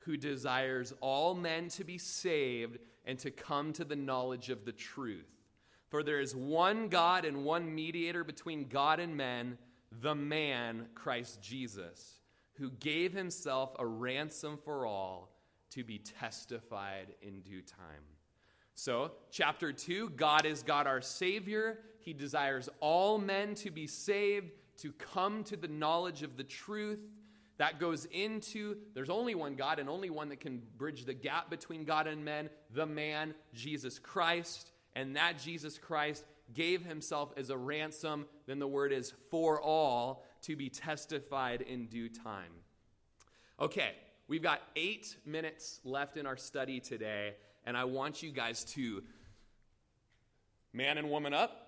who 0.00 0.16
desires 0.16 0.92
all 1.00 1.34
men 1.34 1.68
to 1.70 1.84
be 1.84 1.98
saved 1.98 2.78
and 3.04 3.18
to 3.20 3.30
come 3.30 3.72
to 3.74 3.84
the 3.84 3.96
knowledge 3.96 4.50
of 4.50 4.64
the 4.64 4.72
truth. 4.72 5.30
For 5.88 6.02
there 6.02 6.20
is 6.20 6.34
one 6.34 6.88
God 6.88 7.24
and 7.24 7.44
one 7.44 7.72
mediator 7.72 8.24
between 8.24 8.68
God 8.68 8.98
and 8.98 9.16
men, 9.16 9.58
the 10.00 10.14
man, 10.14 10.86
Christ 10.94 11.40
Jesus, 11.40 12.18
who 12.54 12.70
gave 12.70 13.12
himself 13.12 13.74
a 13.78 13.86
ransom 13.86 14.58
for 14.64 14.86
all, 14.86 15.32
to 15.70 15.84
be 15.84 15.98
testified 15.98 17.14
in 17.22 17.40
due 17.40 17.62
time. 17.62 18.02
So, 18.74 19.12
chapter 19.30 19.72
2 19.72 20.10
God 20.10 20.44
is 20.44 20.62
God 20.62 20.86
our 20.86 21.00
Savior. 21.00 21.78
He 22.00 22.12
desires 22.12 22.68
all 22.80 23.18
men 23.18 23.54
to 23.56 23.70
be 23.70 23.86
saved, 23.86 24.50
to 24.78 24.92
come 24.92 25.44
to 25.44 25.56
the 25.56 25.68
knowledge 25.68 26.22
of 26.22 26.36
the 26.36 26.44
truth. 26.44 27.00
That 27.58 27.80
goes 27.80 28.04
into 28.06 28.76
there's 28.94 29.10
only 29.10 29.34
one 29.34 29.54
God 29.54 29.78
and 29.78 29.88
only 29.88 30.10
one 30.10 30.28
that 30.28 30.40
can 30.40 30.62
bridge 30.76 31.04
the 31.04 31.14
gap 31.14 31.48
between 31.48 31.84
God 31.84 32.06
and 32.06 32.24
men, 32.24 32.50
the 32.74 32.86
man, 32.86 33.34
Jesus 33.54 33.98
Christ. 33.98 34.70
And 34.94 35.16
that 35.16 35.38
Jesus 35.38 35.78
Christ 35.78 36.24
gave 36.54 36.84
himself 36.84 37.32
as 37.36 37.50
a 37.50 37.56
ransom, 37.56 38.26
then 38.46 38.58
the 38.58 38.68
word 38.68 38.92
is 38.92 39.12
for 39.30 39.60
all, 39.60 40.24
to 40.42 40.56
be 40.56 40.68
testified 40.68 41.60
in 41.60 41.86
due 41.86 42.08
time. 42.08 42.52
Okay, 43.60 43.92
we've 44.28 44.42
got 44.42 44.60
eight 44.76 45.16
minutes 45.24 45.80
left 45.84 46.16
in 46.16 46.26
our 46.26 46.36
study 46.36 46.78
today, 46.78 47.34
and 47.64 47.76
I 47.76 47.84
want 47.84 48.22
you 48.22 48.30
guys 48.30 48.64
to 48.74 49.02
man 50.72 50.98
and 50.98 51.10
woman 51.10 51.34
up. 51.34 51.65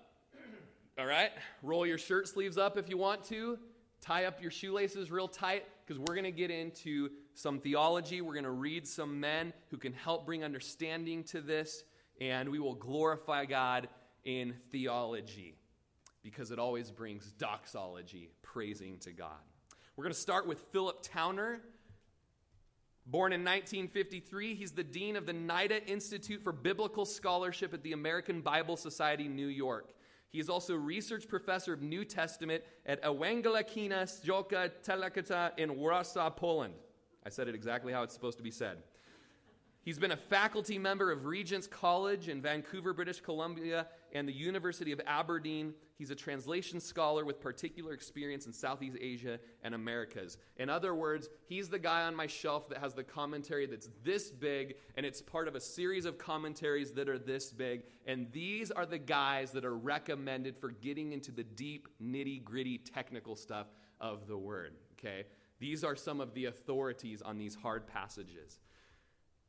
All 0.99 1.05
right? 1.05 1.31
Roll 1.63 1.85
your 1.85 1.97
shirt 1.97 2.27
sleeves 2.27 2.57
up 2.57 2.77
if 2.77 2.89
you 2.89 2.97
want 2.97 3.23
to. 3.25 3.57
Tie 4.01 4.25
up 4.25 4.41
your 4.41 4.51
shoelaces 4.51 5.09
real 5.09 5.29
tight 5.29 5.63
because 5.85 5.97
we're 5.97 6.13
going 6.13 6.25
to 6.25 6.31
get 6.31 6.51
into 6.51 7.09
some 7.35 7.61
theology. 7.61 8.19
We're 8.19 8.33
going 8.33 8.43
to 8.43 8.51
read 8.51 8.85
some 8.85 9.17
men 9.17 9.53
who 9.71 9.77
can 9.77 9.93
help 9.93 10.25
bring 10.25 10.43
understanding 10.43 11.23
to 11.25 11.39
this, 11.39 11.85
and 12.19 12.49
we 12.49 12.59
will 12.59 12.75
glorify 12.75 13.45
God 13.45 13.87
in 14.25 14.55
theology 14.71 15.55
because 16.21 16.51
it 16.51 16.59
always 16.59 16.91
brings 16.91 17.31
doxology, 17.31 18.29
praising 18.41 18.97
to 18.99 19.11
God. 19.11 19.39
We're 19.95 20.03
going 20.03 20.13
to 20.13 20.19
start 20.19 20.47
with 20.47 20.59
Philip 20.73 21.01
Towner. 21.01 21.61
Born 23.05 23.31
in 23.31 23.39
1953, 23.41 24.53
he's 24.53 24.71
the 24.71 24.83
dean 24.83 25.15
of 25.15 25.25
the 25.25 25.33
Nida 25.33 25.81
Institute 25.87 26.43
for 26.43 26.51
Biblical 26.51 27.05
Scholarship 27.05 27.73
at 27.73 27.83
the 27.83 27.93
American 27.93 28.41
Bible 28.41 28.75
Society, 28.75 29.29
New 29.29 29.47
York. 29.47 29.93
He 30.31 30.39
is 30.39 30.49
also 30.49 30.75
research 30.75 31.27
professor 31.27 31.73
of 31.73 31.81
New 31.81 32.05
Testament 32.05 32.63
at 32.85 33.01
Ewangelikina 33.03 34.03
Zjolka 34.03 34.71
Telekata 34.83 35.51
in 35.57 35.75
Warsaw, 35.75 36.29
Poland. 36.29 36.75
I 37.25 37.29
said 37.29 37.47
it 37.47 37.55
exactly 37.55 37.91
how 37.91 38.03
it's 38.03 38.13
supposed 38.13 38.37
to 38.37 38.43
be 38.43 38.51
said. 38.51 38.77
He's 39.89 39.97
been 39.97 40.11
a 40.11 40.17
faculty 40.17 40.77
member 40.77 41.11
of 41.11 41.25
Regent's 41.25 41.65
College 41.65 42.29
in 42.29 42.43
Vancouver, 42.43 42.93
British 42.93 43.21
Columbia, 43.21 43.87
and 44.13 44.27
the 44.27 44.31
University 44.31 44.91
of 44.91 45.01
Aberdeen. 45.07 45.73
He's 45.97 46.11
a 46.11 46.15
translation 46.15 46.79
scholar 46.79 47.25
with 47.25 47.41
particular 47.41 47.93
experience 47.93 48.45
in 48.45 48.53
Southeast 48.53 48.97
Asia 49.01 49.39
and 49.63 49.73
Americas. 49.73 50.37
In 50.57 50.69
other 50.69 50.93
words, 50.93 51.27
he's 51.47 51.69
the 51.69 51.79
guy 51.79 52.03
on 52.03 52.13
my 52.13 52.27
shelf 52.27 52.69
that 52.69 52.77
has 52.77 52.93
the 52.93 53.03
commentary 53.03 53.65
that's 53.65 53.89
this 54.03 54.29
big, 54.29 54.75
and 54.95 55.07
it's 55.07 55.23
part 55.23 55.47
of 55.47 55.55
a 55.55 55.59
series 55.59 56.05
of 56.05 56.19
commentaries 56.19 56.91
that 56.91 57.09
are 57.09 57.17
this 57.17 57.51
big. 57.51 57.81
And 58.05 58.31
these 58.31 58.69
are 58.69 58.85
the 58.85 58.99
guys 58.99 59.49
that 59.53 59.65
are 59.65 59.75
recommended 59.75 60.55
for 60.55 60.69
getting 60.69 61.13
into 61.13 61.31
the 61.31 61.43
deep, 61.43 61.87
nitty 61.99 62.43
gritty 62.43 62.77
technical 62.77 63.35
stuff 63.35 63.65
of 63.99 64.27
the 64.27 64.37
Word. 64.37 64.75
Okay? 64.99 65.23
These 65.57 65.83
are 65.83 65.95
some 65.95 66.21
of 66.21 66.35
the 66.35 66.45
authorities 66.45 67.23
on 67.23 67.39
these 67.39 67.55
hard 67.55 67.87
passages. 67.87 68.59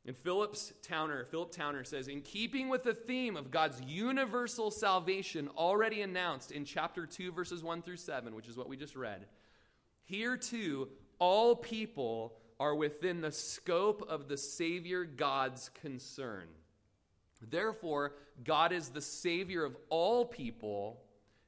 And 0.05 0.17
Philip's 0.17 0.73
Towner, 0.81 1.25
Philip 1.25 1.51
Towner 1.51 1.83
says, 1.83 2.07
in 2.07 2.21
keeping 2.21 2.69
with 2.69 2.83
the 2.83 2.93
theme 2.93 3.37
of 3.37 3.51
God's 3.51 3.79
universal 3.81 4.71
salvation 4.71 5.47
already 5.55 6.01
announced 6.01 6.51
in 6.51 6.65
chapter 6.65 7.05
2, 7.05 7.31
verses 7.31 7.63
1 7.63 7.83
through 7.83 7.97
7, 7.97 8.33
which 8.33 8.47
is 8.47 8.57
what 8.57 8.67
we 8.67 8.75
just 8.75 8.95
read, 8.95 9.27
here 10.03 10.37
too, 10.37 10.89
all 11.19 11.55
people 11.55 12.33
are 12.59 12.73
within 12.73 13.21
the 13.21 13.31
scope 13.31 14.03
of 14.09 14.27
the 14.27 14.37
Savior 14.37 15.05
God's 15.05 15.69
concern. 15.81 16.47
Therefore, 17.39 18.13
God 18.43 18.71
is 18.71 18.89
the 18.89 19.01
Savior 19.01 19.63
of 19.63 19.75
all 19.89 20.25
people, 20.25 21.01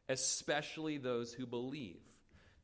especially 0.09 0.97
those 0.97 1.33
who 1.33 1.45
believe. 1.47 2.02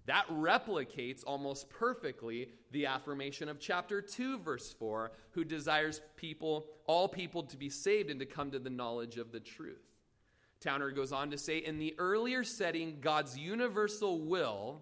That 0.05 0.27
replicates 0.29 1.23
almost 1.25 1.69
perfectly 1.69 2.49
the 2.71 2.87
affirmation 2.87 3.49
of 3.49 3.59
chapter 3.59 4.01
2, 4.01 4.39
verse 4.39 4.73
4, 4.73 5.11
who 5.31 5.43
desires 5.43 6.01
people, 6.15 6.65
all 6.87 7.07
people, 7.07 7.43
to 7.43 7.57
be 7.57 7.69
saved 7.69 8.09
and 8.09 8.19
to 8.19 8.25
come 8.25 8.51
to 8.51 8.59
the 8.59 8.69
knowledge 8.69 9.17
of 9.17 9.31
the 9.31 9.39
truth. 9.39 9.83
Towner 10.61 10.91
goes 10.91 11.11
on 11.11 11.31
to 11.31 11.37
say 11.37 11.59
in 11.59 11.77
the 11.77 11.95
earlier 11.97 12.43
setting, 12.43 12.97
God's 13.01 13.37
universal 13.37 14.19
will, 14.19 14.81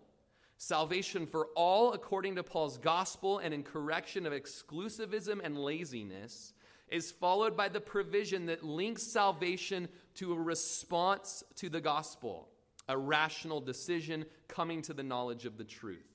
salvation 0.58 1.28
for 1.28 1.48
all 1.56 1.94
according 1.94 2.36
to 2.36 2.44
Paul's 2.44 2.78
gospel 2.78 3.40
and 3.40 3.54
in 3.54 3.64
correction 3.64 4.26
of 4.26 4.34
exclusivism 4.34 5.40
and 5.44 5.58
laziness, 5.58 6.54
is 6.90 7.12
followed 7.12 7.58
by 7.58 7.68
the 7.68 7.82
provision 7.82 8.46
that 8.46 8.64
links 8.64 9.04
salvation 9.04 9.90
to 10.16 10.34
a 10.34 10.40
response 10.40 11.44
to 11.58 11.70
the 11.70 11.82
gospel 11.82 12.48
a 12.88 12.98
rational 12.98 13.62
decision 13.62 14.26
coming 14.48 14.82
to 14.84 14.94
the 14.94 15.04
knowledge 15.04 15.46
of 15.46 15.58
the 15.58 15.64
truth. 15.64 16.06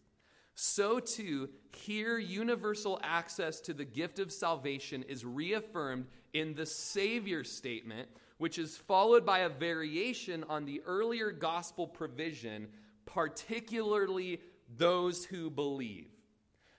So, 0.54 1.00
too, 1.00 1.48
here 1.74 2.18
universal 2.18 3.00
access 3.02 3.60
to 3.62 3.74
the 3.74 3.84
gift 3.84 4.18
of 4.18 4.30
salvation 4.30 5.02
is 5.04 5.24
reaffirmed 5.24 6.06
in 6.34 6.54
the 6.54 6.66
Savior 6.66 7.42
statement, 7.42 8.08
which 8.38 8.58
is 8.58 8.76
followed 8.76 9.24
by 9.24 9.40
a 9.40 9.48
variation 9.48 10.44
on 10.48 10.64
the 10.64 10.82
earlier 10.86 11.30
gospel 11.30 11.86
provision, 11.86 12.68
particularly 13.06 14.40
those 14.76 15.24
who 15.24 15.48
believe. 15.48 16.08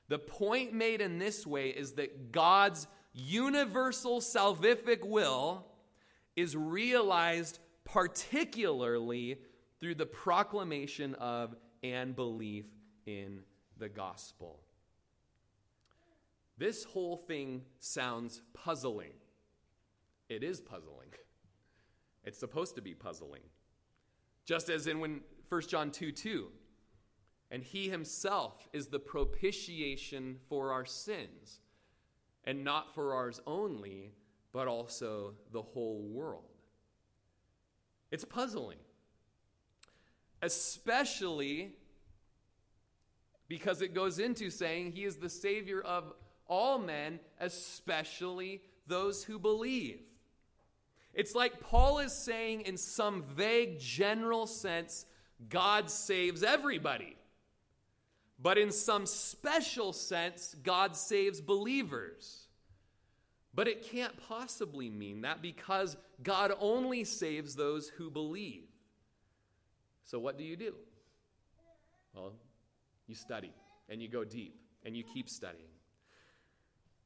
The 0.08 0.19
point 0.19 0.73
made 0.73 1.01
in 1.01 1.17
this 1.17 1.47
way 1.47 1.69
is 1.69 1.93
that 1.93 2.32
God's 2.32 2.88
universal 3.13 4.19
salvific 4.19 5.03
will 5.03 5.65
is 6.36 6.56
realized 6.56 7.60
particularly 7.86 9.38
through 9.84 9.96
the 9.96 10.06
proclamation 10.06 11.13
of 11.15 11.58
and 11.84 12.15
belief 12.15 12.63
in 13.06 13.41
the 13.78 13.89
gospel. 13.89 14.62
This 16.58 16.86
whole 16.86 17.17
thing 17.17 17.63
sounds 17.80 18.43
puzzling. 18.54 19.12
It 20.30 20.41
is 20.41 20.62
puzzling. 20.62 21.10
It's 22.24 22.39
supposed 22.39 22.76
to 22.76 22.82
be 22.82 22.93
puzzling. 22.93 23.41
Just 24.46 24.69
as 24.69 24.88
in 24.88 25.02
when 25.02 25.19
1 25.50 25.62
John 25.67 25.91
2 25.91 26.13
2, 26.13 26.48
and 27.52 27.62
he 27.62 27.89
himself 27.89 28.69
is 28.72 28.88
the 28.88 29.00
propitiation 29.00 30.38
for 30.48 30.72
our 30.72 30.86
sins, 30.86 31.60
and 32.46 32.63
not 32.63 32.96
for 32.96 33.13
ours 33.13 33.41
only, 33.46 34.13
but 34.54 34.69
also 34.69 35.34
the 35.52 35.62
whole 35.62 36.04
world. 36.04 36.56
It's 38.12 38.24
puzzling 38.24 38.78
especially 40.43 41.71
because 43.47 43.82
it 43.82 43.93
goes 43.93 44.19
into 44.19 44.49
saying 44.49 44.91
he 44.91 45.06
is 45.06 45.15
the 45.15 45.29
Savior 45.29 45.82
of 45.82 46.13
all 46.47 46.77
men, 46.77 47.19
especially 47.39 48.62
those 48.86 49.23
who 49.23 49.39
believe. 49.39 50.01
It's 51.13 51.34
like 51.34 51.62
Paul 51.62 51.99
is 51.99 52.12
saying, 52.12 52.62
in 52.62 52.75
some 52.75 53.23
vague 53.23 53.79
general 53.79 54.45
sense, 54.45 55.06
God 55.49 55.89
saves 55.89 56.43
everybody. 56.43 57.15
But 58.38 58.58
in 58.58 58.71
some 58.71 59.06
special 59.06 59.93
sense, 59.93 60.56
God 60.62 60.97
saves 60.97 61.39
believers. 61.39 62.47
But 63.53 63.69
it 63.69 63.89
can't 63.89 64.17
possibly 64.27 64.89
mean 64.89 65.21
that 65.21 65.41
because 65.41 65.95
God 66.21 66.51
only 66.60 67.06
saves 67.06 67.56
those 67.56 67.88
who 67.88 68.10
believe. 68.10 68.72
So, 70.05 70.19
what 70.19 70.37
do 70.37 70.43
you 70.43 70.55
do? 70.55 70.73
Well, 72.13 72.33
you 73.07 73.15
study 73.15 73.51
and 73.89 74.01
you 74.01 74.07
go 74.07 74.23
deep 74.23 74.55
and 74.85 74.95
you 74.95 75.03
keep 75.03 75.29
studying. 75.29 75.65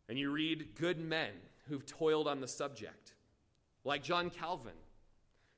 And 0.10 0.18
you 0.18 0.32
read 0.32 0.76
good 0.76 1.00
men 1.00 1.32
who've 1.68 1.86
toiled 1.86 2.28
on 2.28 2.40
the 2.40 2.48
subject, 2.48 3.14
like 3.84 4.04
John 4.04 4.30
Calvin, 4.30 4.74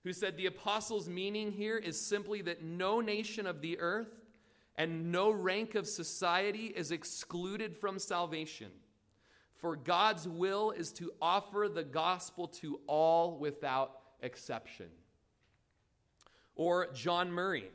who 0.04 0.12
said 0.12 0.38
the 0.38 0.47
apostles' 0.47 1.08
meaning 1.08 1.52
here 1.52 1.78
is 1.78 1.99
simply 1.99 2.41
that 2.43 2.63
no 2.63 2.99
nation 2.99 3.45
of 3.45 3.62
the 3.62 3.80
earth 3.80 4.10
and 4.75 5.12
no 5.12 5.30
rank 5.30 5.75
of 5.75 5.88
society 5.88 6.67
is 6.67 6.91
excluded 6.91 7.78
from 7.78 7.99
salvation. 7.99 8.71
For 9.56 9.75
God's 9.75 10.28
will 10.28 10.71
is 10.71 10.93
to 10.93 11.12
offer 11.21 11.67
the 11.71 11.84
gospel 11.84 12.47
to 12.47 12.80
all 12.88 13.38
without 13.38 13.91
exception 14.21 14.88
or 16.60 16.91
John 16.91 17.32
Murray. 17.32 17.72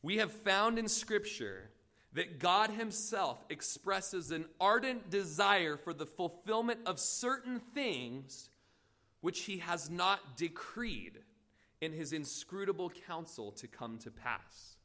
We 0.00 0.18
have 0.18 0.30
found 0.30 0.78
in 0.78 0.86
Scripture 0.86 1.68
that 2.12 2.38
God 2.38 2.70
Himself 2.70 3.44
expresses 3.50 4.30
an 4.30 4.44
ardent 4.60 5.10
desire 5.10 5.76
for 5.76 5.92
the 5.92 6.06
fulfillment 6.06 6.78
of 6.86 7.00
certain 7.00 7.58
things 7.74 8.50
which 9.20 9.40
He 9.40 9.58
has 9.58 9.90
not 9.90 10.36
decreed 10.36 11.18
in 11.80 11.92
His 11.92 12.12
inscrutable 12.12 12.90
counsel 13.08 13.50
to 13.50 13.66
come 13.66 13.98
to 13.98 14.12
pass. 14.12 14.76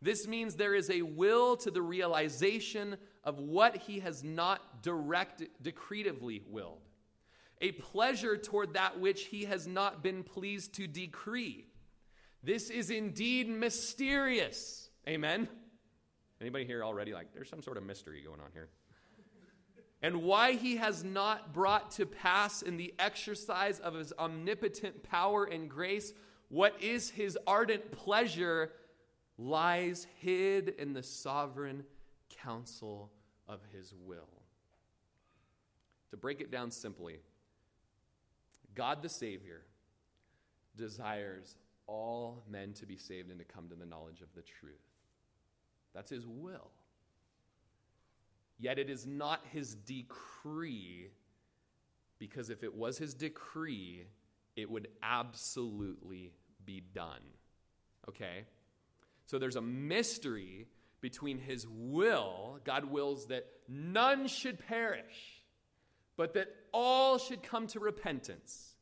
This 0.00 0.26
means 0.26 0.54
there 0.54 0.74
is 0.74 0.88
a 0.88 1.02
will 1.02 1.58
to 1.58 1.70
the 1.70 1.82
realization 1.82 2.96
of 3.22 3.38
what 3.38 3.76
he 3.76 4.00
has 4.00 4.24
not 4.24 4.82
direct, 4.82 5.42
decretively 5.62 6.40
willed, 6.48 6.85
a 7.60 7.72
pleasure 7.72 8.36
toward 8.36 8.74
that 8.74 9.00
which 9.00 9.24
he 9.24 9.44
has 9.44 9.66
not 9.66 10.02
been 10.02 10.22
pleased 10.22 10.74
to 10.74 10.86
decree. 10.86 11.66
This 12.42 12.70
is 12.70 12.90
indeed 12.90 13.48
mysterious. 13.48 14.90
Amen. 15.08 15.48
Anybody 16.40 16.66
here 16.66 16.84
already 16.84 17.12
like 17.14 17.32
there's 17.32 17.48
some 17.48 17.62
sort 17.62 17.76
of 17.76 17.84
mystery 17.84 18.22
going 18.22 18.40
on 18.40 18.50
here? 18.52 18.68
And 20.02 20.22
why 20.22 20.52
he 20.52 20.76
has 20.76 21.02
not 21.02 21.54
brought 21.54 21.90
to 21.92 22.04
pass 22.04 22.60
in 22.62 22.76
the 22.76 22.94
exercise 22.98 23.80
of 23.80 23.94
his 23.94 24.12
omnipotent 24.18 25.02
power 25.02 25.44
and 25.44 25.70
grace 25.70 26.12
what 26.48 26.80
is 26.80 27.10
his 27.10 27.36
ardent 27.46 27.90
pleasure 27.90 28.72
lies 29.38 30.06
hid 30.20 30.68
in 30.78 30.92
the 30.92 31.02
sovereign 31.02 31.84
counsel 32.42 33.10
of 33.48 33.60
his 33.72 33.92
will. 34.04 34.28
To 36.10 36.16
break 36.16 36.40
it 36.40 36.50
down 36.50 36.70
simply, 36.70 37.18
God 38.76 39.02
the 39.02 39.08
Savior 39.08 39.62
desires 40.76 41.56
all 41.86 42.44
men 42.48 42.72
to 42.74 42.86
be 42.86 42.96
saved 42.96 43.30
and 43.30 43.38
to 43.38 43.44
come 43.44 43.68
to 43.68 43.74
the 43.74 43.86
knowledge 43.86 44.20
of 44.20 44.28
the 44.34 44.42
truth. 44.42 44.74
That's 45.94 46.10
his 46.10 46.26
will. 46.26 46.70
Yet 48.58 48.78
it 48.78 48.88
is 48.88 49.06
not 49.06 49.40
his 49.52 49.74
decree, 49.74 51.08
because 52.18 52.50
if 52.50 52.62
it 52.62 52.74
was 52.74 52.98
his 52.98 53.14
decree, 53.14 54.06
it 54.56 54.70
would 54.70 54.88
absolutely 55.02 56.32
be 56.64 56.82
done. 56.94 57.22
Okay? 58.08 58.44
So 59.26 59.38
there's 59.38 59.56
a 59.56 59.62
mystery 59.62 60.66
between 61.00 61.38
his 61.38 61.66
will, 61.68 62.58
God 62.64 62.86
wills 62.86 63.26
that 63.26 63.46
none 63.68 64.26
should 64.26 64.58
perish, 64.66 65.35
but 66.16 66.34
that 66.34 66.48
all 66.72 67.18
should 67.18 67.42
come 67.42 67.66
to 67.68 67.80
repentance. 67.80 68.74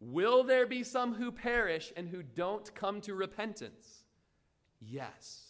Will 0.00 0.44
there 0.44 0.66
be 0.66 0.84
some 0.84 1.14
who 1.14 1.32
perish 1.32 1.92
and 1.96 2.08
who 2.08 2.22
don't 2.22 2.72
come 2.74 3.00
to 3.02 3.14
repentance? 3.14 4.04
Yes. 4.80 5.44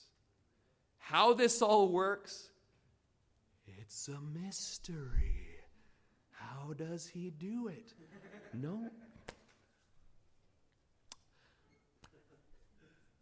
How 0.96 1.34
this 1.34 1.60
all 1.60 1.88
works, 1.88 2.50
it's 3.66 4.08
a 4.08 4.18
mystery. 4.20 5.48
How 6.30 6.72
does 6.72 7.06
he 7.06 7.30
do 7.30 7.68
it? 7.68 7.92
No. 8.54 8.90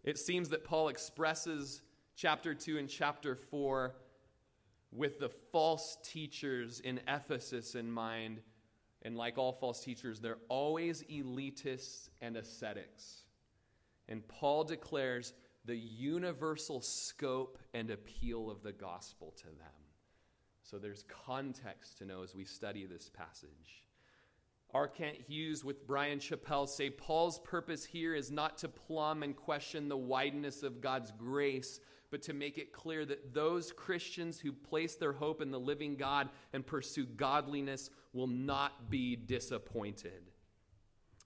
It 0.05 0.19
seems 0.19 0.49
that 0.51 0.63
Paul 0.63 0.89
expresses 0.89 1.83
chapter 2.15 2.55
2 2.55 2.79
and 2.79 2.89
chapter 2.89 3.35
4 3.35 3.95
with 4.97 5.19
the 5.19 5.29
false 5.29 5.99
teachers 6.03 6.81
in 6.81 7.01
Ephesus 7.07 7.75
in 7.75 7.91
mind. 7.91 8.41
And 9.03 9.17
like 9.17 9.39
all 9.39 9.53
false 9.53 9.85
teachers, 9.85 10.21
they're 10.21 10.39
always 10.49 11.03
elitists 11.05 12.09
and 12.21 12.37
ascetics. 12.37 13.25
And 14.09 14.27
Paul 14.27 14.65
declares 14.65 15.33
the 15.65 15.77
universal 15.77 16.81
scope 16.81 17.59
and 17.75 17.91
appeal 17.91 18.51
of 18.51 18.63
the 18.63 18.73
gospel 18.73 19.35
to 19.39 19.47
them. 19.47 19.77
So 20.63 20.79
there's 20.79 21.05
context 21.27 21.99
to 21.99 22.05
know 22.05 22.23
as 22.23 22.35
we 22.35 22.45
study 22.45 22.87
this 22.87 23.09
passage. 23.09 23.85
R. 24.75 24.89
Kent 24.89 25.17
Hughes 25.29 25.65
with 25.65 25.87
Brian 25.87 26.19
Chapell 26.19 26.69
say 26.69 26.91
Paul's 26.91 27.39
purpose 27.39 27.85
here 27.85 28.15
is 28.15 28.31
not 28.31 28.59
to 28.59 28.69
plumb 28.69 29.23
and 29.23 29.37
question 29.37 29.89
the 29.89 29.97
wideness 29.97 30.63
of 30.63 30.81
God's 30.81 31.13
grace, 31.13 31.81
but 32.17 32.23
to 32.23 32.33
make 32.33 32.57
it 32.57 32.73
clear 32.73 33.05
that 33.05 33.35
those 33.35 33.73
Christians 33.73 34.41
who 34.41 34.51
place 34.51 34.95
their 34.95 35.13
hope 35.13 35.43
in 35.43 35.51
the 35.51 35.61
living 35.61 35.97
God 35.97 36.31
and 36.55 36.67
pursue 36.67 37.05
godliness 37.05 37.91
will 38.15 38.27
not 38.27 38.89
be 38.89 39.17
disappointed. 39.17 40.31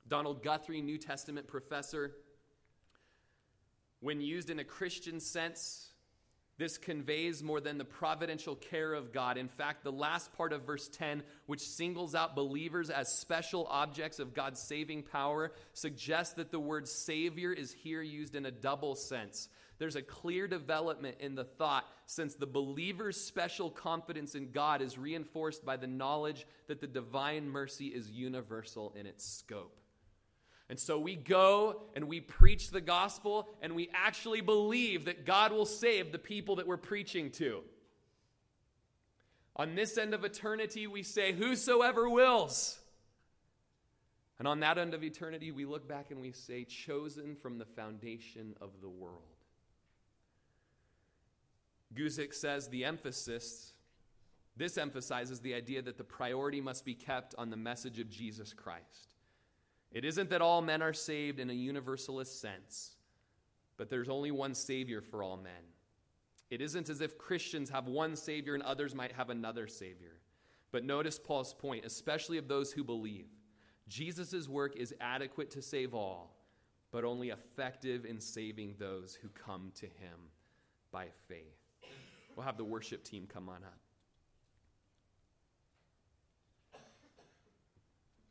Donald 0.09 0.43
Guthrie, 0.43 0.83
New 0.83 0.99
Testament 0.99 1.47
professor, 1.47 2.17
when 4.01 4.21
used 4.21 4.51
in 4.51 4.59
a 4.59 4.65
Christian 4.65 5.21
sense, 5.21 5.91
this 6.59 6.77
conveys 6.77 7.41
more 7.41 7.61
than 7.61 7.79
the 7.79 7.85
providential 7.85 8.57
care 8.57 8.93
of 8.93 9.13
God. 9.13 9.39
In 9.39 9.47
fact, 9.47 9.85
the 9.85 9.93
last 9.93 10.33
part 10.33 10.53
of 10.53 10.67
verse 10.67 10.89
10, 10.89 11.23
which 11.47 11.61
singles 11.61 12.17
out 12.17 12.35
believers 12.35 12.91
as 12.91 13.17
special 13.17 13.69
objects 13.71 14.19
of 14.19 14.35
God's 14.35 14.61
saving 14.61 15.05
power, 15.05 15.53
suggests 15.73 16.35
that 16.35 16.51
the 16.51 16.59
word 16.59 16.89
Savior 16.89 17.53
is 17.53 17.73
here 17.73 18.03
used 18.03 18.35
in 18.35 18.45
a 18.45 18.51
double 18.51 18.97
sense. 18.97 19.49
There's 19.81 19.97
a 19.97 20.03
clear 20.03 20.47
development 20.47 21.17
in 21.21 21.35
the 21.35 21.45
thought 21.45 21.87
since 22.05 22.35
the 22.35 22.47
believer's 22.47 23.19
special 23.19 23.71
confidence 23.71 24.35
in 24.35 24.51
God 24.53 24.83
is 24.83 24.99
reinforced 24.99 25.65
by 25.65 25.79
the 25.79 25.87
knowledge 25.87 26.47
that 26.67 26.83
the 26.83 26.87
divine 26.87 27.49
mercy 27.49 27.87
is 27.87 28.11
universal 28.11 28.93
in 28.95 29.07
its 29.07 29.27
scope. 29.27 29.81
And 30.69 30.79
so 30.79 30.99
we 30.99 31.17
go 31.17 31.81
and 31.97 32.09
we 32.09 32.21
preach 32.21 32.71
the 32.71 32.83
gospel 32.83 33.49
and 33.63 33.75
we 33.75 33.89
actually 33.95 34.43
believe 34.43 35.07
that 35.07 35.25
God 35.25 35.51
will 35.51 35.65
save 35.65 36.13
the 36.13 36.19
people 36.19 36.57
that 36.57 36.67
we're 36.67 36.77
preaching 36.77 37.31
to. 37.33 37.63
On 39.57 39.75
this 39.75 39.97
end 39.97 40.13
of 40.13 40.25
eternity, 40.25 40.87
we 40.89 41.03
say, 41.03 41.33
Whosoever 41.33 42.07
wills. 42.07 42.79
And 44.39 44.47
on 44.47 44.61
that 44.61 44.77
end 44.77 44.93
of 44.93 45.03
eternity, 45.03 45.53
we 45.53 45.65
look 45.65 45.89
back 45.89 46.11
and 46.11 46.21
we 46.21 46.33
say, 46.33 46.65
Chosen 46.65 47.35
from 47.35 47.57
the 47.57 47.65
foundation 47.65 48.55
of 48.61 48.73
the 48.83 48.89
world. 48.91 49.30
Guzik 51.95 52.35
says 52.35 52.69
the 52.69 52.85
emphasis, 52.85 53.73
this 54.57 54.79
emphasizes 54.79 55.41
the 55.41 55.55
idea 55.55 55.83
that 55.83 55.99
the 55.99 56.05
priority 56.05 56.61
must 56.61 56.85
be 56.85 56.95
kept 56.95 57.35
on 57.39 57.51
the 57.51 57.57
message 57.57 57.99
of 57.99 58.11
Jesus 58.11 58.53
Christ. 58.53 59.09
It 59.91 60.05
isn't 60.05 60.31
that 60.31 60.43
all 60.43 60.63
men 60.63 60.83
are 60.83 60.93
saved 60.93 61.41
in 61.41 61.51
a 61.51 61.55
universalist 61.55 62.41
sense, 62.41 62.97
but 63.77 63.91
there's 63.91 64.09
only 64.09 64.31
one 64.31 64.55
Savior 64.55 65.01
for 65.01 65.23
all 65.23 65.37
men. 65.37 65.53
It 66.51 66.61
isn't 66.61 66.91
as 66.91 67.01
if 67.01 67.19
Christians 67.19 67.71
have 67.71 67.87
one 67.87 68.17
Savior 68.17 68.55
and 68.55 68.63
others 68.63 68.95
might 68.95 69.13
have 69.13 69.31
another 69.31 69.67
Savior. 69.67 70.19
But 70.73 70.85
notice 70.85 71.19
Paul's 71.19 71.55
point, 71.55 71.85
especially 71.85 72.39
of 72.39 72.49
those 72.49 72.73
who 72.73 72.85
believe. 72.85 73.27
Jesus' 73.89 74.49
work 74.49 74.77
is 74.77 74.95
adequate 75.01 75.51
to 75.53 75.63
save 75.63 75.95
all, 75.95 76.37
but 76.93 77.05
only 77.05 77.31
effective 77.31 78.05
in 78.05 78.21
saving 78.21 78.75
those 78.79 79.17
who 79.21 79.29
come 79.29 79.73
to 79.77 79.87
him 79.87 80.31
by 80.93 81.07
faith. 81.29 81.60
We'll 82.37 82.47
have 82.47 82.57
the 82.57 82.65
worship 82.65 83.05
team 83.05 83.27
come 83.33 83.49
on 83.49 83.63
up. 83.65 83.79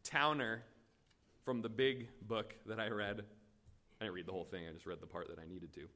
Towner 0.03 0.63
from 1.45 1.61
the 1.61 1.69
big 1.69 2.07
book 2.21 2.55
that 2.65 2.79
I 2.79 2.89
read. 2.89 3.23
I 3.99 4.05
didn't 4.05 4.15
read 4.15 4.25
the 4.25 4.31
whole 4.31 4.45
thing, 4.45 4.65
I 4.67 4.71
just 4.71 4.85
read 4.85 5.01
the 5.01 5.07
part 5.07 5.27
that 5.29 5.39
I 5.39 5.47
needed 5.47 5.73
to. 5.73 5.87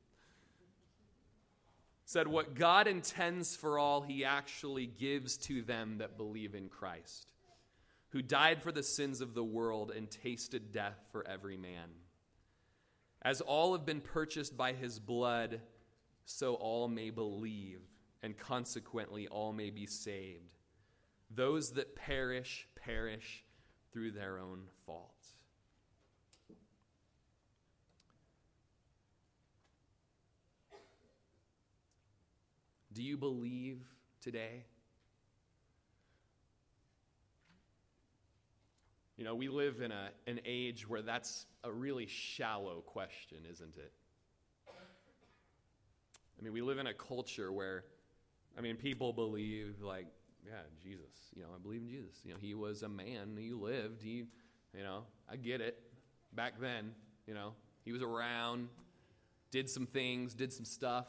Said, 2.06 2.28
What 2.28 2.54
God 2.54 2.88
intends 2.88 3.56
for 3.56 3.80
all, 3.80 4.02
he 4.02 4.26
actually 4.26 4.86
gives 4.86 5.38
to 5.38 5.62
them 5.62 6.00
that 6.00 6.18
believe 6.18 6.54
in 6.54 6.70
Christ, 6.70 7.32
who 8.10 8.22
died 8.22 8.62
for 8.62 8.72
the 8.72 8.84
sins 8.84 9.22
of 9.22 9.34
the 9.34 9.44
world 9.44 9.92
and 9.92 10.10
tasted 10.12 10.72
death 10.72 11.00
for 11.12 11.28
every 11.28 11.58
man. 11.58 11.90
As 13.22 13.42
all 13.42 13.72
have 13.74 13.86
been 13.86 14.02
purchased 14.02 14.58
by 14.58 14.74
his 14.74 15.00
blood, 15.00 15.62
so 16.26 16.56
all 16.56 16.88
may 16.88 17.10
believe, 17.10 17.80
and 18.24 18.38
consequently 18.38 19.28
all 19.28 19.54
may 19.54 19.70
be 19.70 19.86
saved. 19.86 20.58
Those 21.30 21.74
that 21.74 21.96
perish, 21.96 22.68
perish 22.76 23.44
through 23.92 24.12
their 24.12 24.40
own 24.40 24.64
fault. 24.86 25.10
Do 32.94 33.04
you 33.04 33.18
believe 33.18 33.80
today? 34.22 34.66
You 39.18 39.26
know, 39.26 39.36
we 39.36 39.48
live 39.48 39.82
in 39.82 39.92
a, 39.92 40.10
an 40.28 40.40
age 40.46 40.88
where 40.88 41.02
that's 41.02 41.46
a 41.64 41.72
really 41.72 42.06
shallow 42.06 42.82
question, 42.82 43.40
isn't 43.50 43.78
it? 43.78 43.92
I 44.68 46.44
mean, 46.44 46.54
we 46.54 46.62
live 46.62 46.78
in 46.78 46.88
a 46.88 46.94
culture 46.94 47.52
where, 47.52 47.86
I 48.58 48.62
mean, 48.62 48.76
people 48.76 49.14
believe, 49.14 49.82
like, 49.82 50.08
yeah, 50.46 50.62
Jesus. 50.82 51.32
You 51.36 51.44
know, 51.44 51.50
I 51.56 51.62
believe 51.62 51.82
in 51.82 51.90
Jesus. 51.90 52.18
You 52.24 52.34
know, 52.34 52.38
he 52.40 52.54
was 52.54 52.84
a 52.84 52.90
man, 52.90 53.36
he 53.38 53.52
lived, 53.52 54.02
he, 54.02 54.26
you 54.76 54.84
know, 54.84 55.04
I 55.30 55.36
get 55.36 55.62
it. 55.62 55.80
Back 56.34 56.60
then, 56.60 56.92
you 57.28 57.34
know, 57.34 57.54
he 57.86 57.92
was 57.92 58.02
around, 58.02 58.70
did 59.52 59.70
some 59.70 59.86
things, 59.86 60.34
did 60.34 60.52
some 60.52 60.66
stuff. 60.66 61.08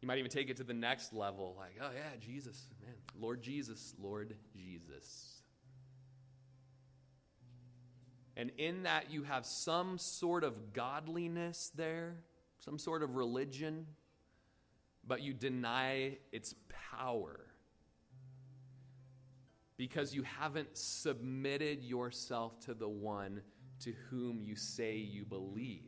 You 0.00 0.08
might 0.08 0.18
even 0.18 0.30
take 0.30 0.50
it 0.50 0.58
to 0.58 0.64
the 0.64 0.74
next 0.74 1.14
level, 1.14 1.54
like, 1.58 1.76
oh 1.80 1.90
yeah, 1.94 2.16
Jesus, 2.20 2.66
man, 2.84 2.94
Lord 3.18 3.42
Jesus, 3.42 3.94
Lord 3.98 4.36
Jesus. 4.54 5.42
And 8.36 8.50
in 8.58 8.82
that, 8.82 9.10
you 9.10 9.22
have 9.22 9.46
some 9.46 9.96
sort 9.96 10.44
of 10.44 10.72
godliness 10.72 11.70
there, 11.74 12.16
some 12.58 12.78
sort 12.78 13.02
of 13.02 13.14
religion, 13.14 13.86
but 15.06 15.22
you 15.22 15.34
deny 15.34 16.18
its 16.32 16.54
power 16.92 17.40
because 19.76 20.14
you 20.14 20.22
haven't 20.22 20.76
submitted 20.76 21.82
yourself 21.82 22.58
to 22.60 22.74
the 22.74 22.88
one 22.88 23.42
to 23.80 23.92
whom 24.08 24.40
you 24.42 24.56
say 24.56 24.96
you 24.96 25.24
believe. 25.24 25.82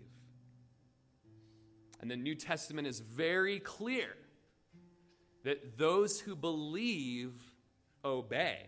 And 2.00 2.10
the 2.10 2.16
New 2.16 2.34
Testament 2.34 2.86
is 2.86 3.00
very 3.00 3.58
clear 3.58 4.16
that 5.44 5.78
those 5.78 6.20
who 6.20 6.34
believe 6.34 7.32
obey. 8.04 8.66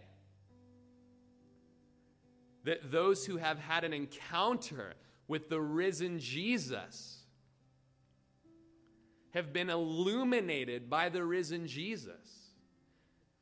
That 2.65 2.91
those 2.91 3.27
who 3.27 3.37
have 3.37 3.59
had 3.59 3.85
an 3.85 3.93
encounter 3.93 4.95
with 5.27 5.49
the 5.49 5.61
risen 5.61 6.19
Jesus 6.19 7.18
have 9.35 9.53
been 9.53 9.71
illuminated 9.71 10.89
by 10.89 11.09
the 11.09 11.25
risen 11.25 11.67
Jesus, 11.67 12.51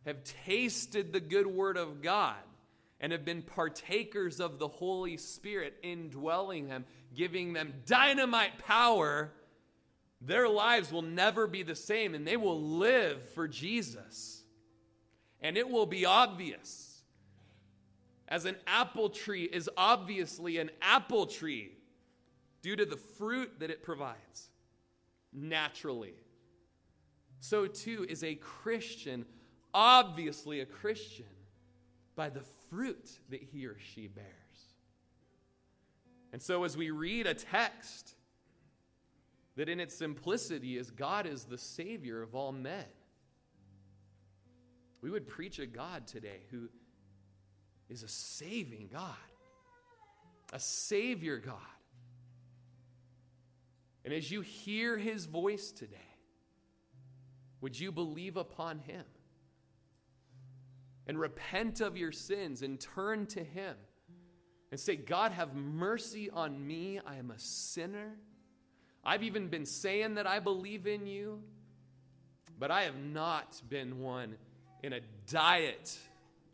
have 0.05 0.25
tasted 0.45 1.13
the 1.13 1.21
good 1.21 1.47
word 1.47 1.77
of 1.77 2.03
God, 2.03 2.37
and 3.01 3.13
have 3.13 3.25
been 3.25 3.43
partakers 3.43 4.41
of 4.41 4.59
the 4.59 4.69
Holy 4.69 5.17
Spirit 5.17 5.75
indwelling 5.83 6.69
them, 6.69 6.85
giving 7.15 7.53
them 7.53 7.75
dynamite 7.87 8.59
power, 8.59 9.33
their 10.21 10.49
lives 10.49 10.91
will 10.91 11.03
never 11.03 11.47
be 11.47 11.63
the 11.63 11.75
same 11.75 12.15
and 12.15 12.27
they 12.27 12.37
will 12.37 12.61
live 12.61 13.29
for 13.31 13.47
Jesus. 13.47 14.43
And 15.41 15.59
it 15.59 15.69
will 15.69 15.87
be 15.87 16.07
obvious. 16.07 17.03
As 18.29 18.47
an 18.47 18.57
apple 18.67 19.11
tree 19.11 19.45
is 19.45 19.69
obviously 19.77 20.59
an 20.59 20.71
apple 20.81 21.27
tree 21.27 21.73
due 22.63 22.75
to 22.75 22.87
the 22.87 22.97
fruit 22.97 23.61
that 23.61 23.71
it 23.71 23.83
provides 23.83 24.49
naturally. 25.37 26.15
So 27.39 27.67
too 27.67 28.07
is 28.09 28.25
a 28.25 28.35
Christian 28.35 29.27
obviously 29.77 30.61
a 30.61 30.67
Christian 30.67 31.27
by 32.17 32.31
the 32.31 32.41
fruit 32.71 33.11
that 33.29 33.43
he 33.43 33.67
or 33.67 33.77
she 33.79 34.09
bears. 34.09 34.27
And 36.33 36.43
so, 36.43 36.65
as 36.65 36.77
we 36.77 36.91
read 36.91 37.27
a 37.27 37.35
text 37.35 38.15
that 39.57 39.69
in 39.69 39.79
its 39.79 39.95
simplicity 39.95 40.79
is 40.79 40.91
God 40.91 41.27
is 41.27 41.45
the 41.45 41.59
Savior 41.59 42.23
of 42.23 42.35
all 42.35 42.53
men, 42.53 42.87
we 45.03 45.11
would 45.11 45.29
preach 45.29 45.59
a 45.59 45.67
God 45.67 46.07
today 46.07 46.41
who 46.51 46.69
is 47.89 48.03
a 48.03 48.09
saving 48.09 48.89
God, 48.91 49.15
a 50.53 50.59
Savior 50.59 51.39
God. 51.39 51.61
And 54.07 54.15
as 54.15 54.31
you 54.31 54.41
hear 54.41 54.97
His 54.97 55.27
voice 55.27 55.71
today, 55.71 55.97
would 57.61 57.79
you 57.79 57.93
believe 57.93 58.39
upon 58.39 58.79
Him? 58.79 59.05
and 61.07 61.19
repent 61.19 61.81
of 61.81 61.97
your 61.97 62.13
sins 62.13 62.63
and 62.63 62.81
turn 62.81 63.27
to 63.27 63.43
Him 63.43 63.75
and 64.71 64.81
say, 64.81 64.97
God, 64.97 65.33
have 65.33 65.55
mercy 65.55 66.29
on 66.31 66.67
me. 66.67 67.01
I 67.07 67.17
am 67.17 67.31
a 67.31 67.39
sinner. 67.39 68.17
I've 69.05 69.23
even 69.23 69.49
been 69.49 69.67
saying 69.67 70.15
that 70.15 70.27
I 70.27 70.41
believe 70.41 70.87
in 70.87 71.07
you, 71.07 71.43
but 72.59 72.71
I 72.71 72.83
have 72.83 72.97
not 72.97 73.61
been 73.69 74.01
one 74.01 74.37
in 74.83 74.93
a 74.93 75.01
diet 75.29 75.97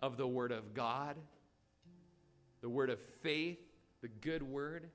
of 0.03 0.19
the 0.19 0.27
Word 0.27 0.53
of 0.53 0.75
God, 0.75 1.17
the 2.61 2.69
Word 2.69 2.91
of 2.91 3.01
faith, 3.23 3.61
the 4.03 4.09
good 4.09 4.43
Word, 4.43 4.91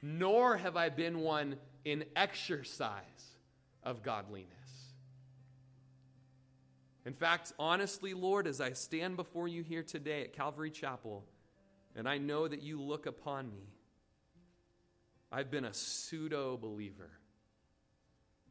nor 0.00 0.56
have 0.56 0.76
I 0.76 0.88
been 0.88 1.18
one 1.18 1.56
in 1.84 2.04
exercise 2.16 3.36
of 3.82 4.02
godliness. 4.02 4.50
In 7.06 7.12
fact, 7.12 7.52
honestly, 7.58 8.14
Lord, 8.14 8.46
as 8.46 8.60
I 8.60 8.72
stand 8.72 9.16
before 9.16 9.46
you 9.46 9.62
here 9.62 9.82
today 9.82 10.22
at 10.22 10.32
Calvary 10.32 10.70
Chapel, 10.70 11.24
and 11.94 12.08
I 12.08 12.18
know 12.18 12.48
that 12.48 12.62
you 12.62 12.80
look 12.80 13.06
upon 13.06 13.50
me, 13.50 13.74
I've 15.30 15.50
been 15.50 15.64
a 15.66 15.74
pseudo 15.74 16.56
believer. 16.56 17.10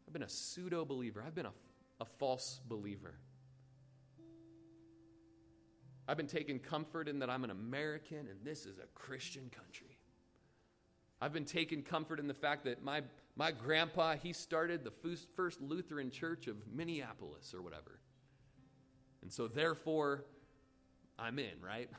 I've 0.06 0.14
been 0.14 0.24
a 0.24 0.30
pseudo 0.30 0.86
believer. 0.86 1.24
I've 1.26 1.34
been 1.34 1.48
a, 1.48 1.54
a 2.00 2.06
false 2.06 2.60
believer. 2.68 3.16
I've 6.08 6.18
been 6.18 6.28
taking 6.28 6.60
comfort 6.60 7.08
in 7.08 7.20
that 7.20 7.30
I'm 7.30 7.44
an 7.44 7.50
American 7.50 8.18
and 8.18 8.44
this 8.44 8.66
is 8.66 8.78
a 8.78 8.88
Christian 8.94 9.50
country. 9.50 9.98
I've 11.22 11.32
been 11.32 11.46
taking 11.46 11.84
comfort 11.84 12.20
in 12.20 12.28
the 12.28 12.34
fact 12.34 12.66
that 12.66 12.84
my, 12.84 13.02
my 13.36 13.52
grandpa, 13.52 14.16
he 14.16 14.32
started 14.32 14.84
the 14.84 14.92
first 15.36 15.62
Lutheran 15.62 16.12
church 16.12 16.48
of 16.48 16.56
Minneapolis 16.72 17.54
or 17.54 17.62
whatever. 17.62 18.00
And 19.22 19.32
so, 19.32 19.48
therefore, 19.48 20.26
I'm 21.18 21.40
in, 21.40 21.62
right? 21.62 21.90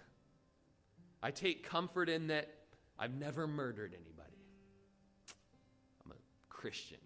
I 1.23 1.31
take 1.31 1.69
comfort 1.69 2.09
in 2.09 2.29
that 2.29 2.49
I've 2.99 3.15
never 3.15 3.47
murdered 3.47 3.95
anybody. 3.95 4.37
I'm 6.05 6.13
a 6.13 6.15
Christian. 6.49 6.99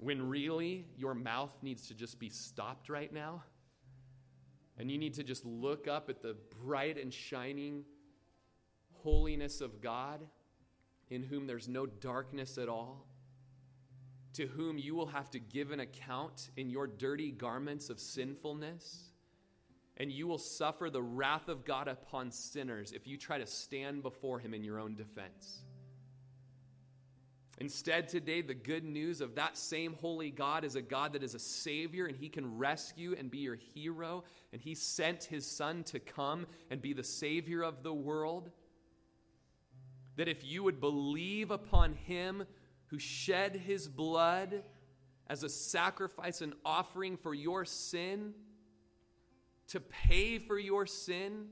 When 0.00 0.28
really 0.28 0.86
your 0.96 1.14
mouth 1.14 1.56
needs 1.62 1.88
to 1.88 1.94
just 1.94 2.18
be 2.18 2.30
stopped 2.30 2.88
right 2.88 3.12
now, 3.12 3.42
and 4.78 4.90
you 4.90 4.98
need 4.98 5.14
to 5.14 5.22
just 5.22 5.44
look 5.44 5.86
up 5.86 6.08
at 6.08 6.22
the 6.22 6.36
bright 6.64 6.98
and 6.98 7.12
shining 7.12 7.84
holiness 9.02 9.60
of 9.60 9.80
God, 9.80 10.20
in 11.10 11.22
whom 11.22 11.46
there's 11.46 11.68
no 11.68 11.86
darkness 11.86 12.58
at 12.58 12.68
all 12.68 13.08
to 14.38 14.46
whom 14.46 14.78
you 14.78 14.94
will 14.94 15.06
have 15.06 15.28
to 15.28 15.40
give 15.40 15.72
an 15.72 15.80
account 15.80 16.50
in 16.56 16.70
your 16.70 16.86
dirty 16.86 17.32
garments 17.32 17.90
of 17.90 17.98
sinfulness. 17.98 19.10
And 19.96 20.12
you 20.12 20.28
will 20.28 20.38
suffer 20.38 20.90
the 20.90 21.02
wrath 21.02 21.48
of 21.48 21.64
God 21.64 21.88
upon 21.88 22.30
sinners 22.30 22.92
if 22.92 23.08
you 23.08 23.16
try 23.16 23.38
to 23.38 23.46
stand 23.46 24.04
before 24.04 24.38
him 24.38 24.54
in 24.54 24.62
your 24.62 24.78
own 24.78 24.94
defense. 24.94 25.64
Instead, 27.60 28.08
today, 28.08 28.40
the 28.40 28.54
good 28.54 28.84
news 28.84 29.20
of 29.20 29.34
that 29.34 29.58
same 29.58 29.94
holy 29.94 30.30
God 30.30 30.64
is 30.64 30.76
a 30.76 30.82
God 30.82 31.14
that 31.14 31.24
is 31.24 31.34
a 31.34 31.40
Savior 31.40 32.06
and 32.06 32.16
He 32.16 32.28
can 32.28 32.56
rescue 32.56 33.16
and 33.18 33.28
be 33.32 33.38
your 33.38 33.56
hero. 33.56 34.22
And 34.52 34.62
He 34.62 34.76
sent 34.76 35.24
His 35.24 35.44
Son 35.44 35.82
to 35.84 35.98
come 35.98 36.46
and 36.70 36.80
be 36.80 36.92
the 36.92 37.02
Savior 37.02 37.62
of 37.62 37.82
the 37.82 37.92
world. 37.92 38.52
That 40.18 40.28
if 40.28 40.44
you 40.44 40.62
would 40.62 40.80
believe 40.80 41.50
upon 41.50 41.94
Him 41.94 42.44
who 42.88 42.98
shed 42.98 43.56
his 43.56 43.86
blood 43.86 44.62
as 45.26 45.42
a 45.42 45.48
sacrifice 45.48 46.40
and 46.40 46.54
offering 46.64 47.16
for 47.16 47.34
your 47.34 47.64
sin, 47.64 48.32
to 49.68 49.80
pay 49.80 50.38
for 50.38 50.58
your 50.58 50.86
sin, 50.86 51.48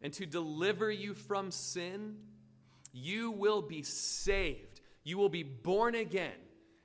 and 0.00 0.12
to 0.14 0.26
deliver 0.26 0.90
you 0.90 1.14
from 1.14 1.50
sin, 1.50 2.16
you 2.92 3.30
will 3.30 3.62
be 3.62 3.82
saved. 3.82 4.80
You 5.04 5.18
will 5.18 5.28
be 5.28 5.42
born 5.42 5.94
again. 5.94 6.32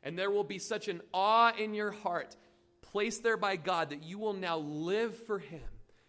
And 0.04 0.20
there 0.20 0.30
will 0.30 0.44
be 0.44 0.60
such 0.60 0.88
an 0.88 1.02
awe 1.14 1.54
in 1.58 1.74
your 1.74 1.92
heart 1.92 2.36
placed 2.82 3.24
there 3.24 3.38
by 3.38 3.56
God 3.56 3.90
that 3.90 4.04
you 4.04 4.20
will 4.20 4.34
now 4.34 4.58
live 4.58 5.18
for 5.26 5.40
Him 5.40 5.64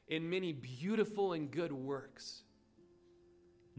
in 0.08 0.28
many 0.28 0.52
beautiful 0.52 1.32
and 1.32 1.50
good 1.50 1.72
works. 1.72 2.42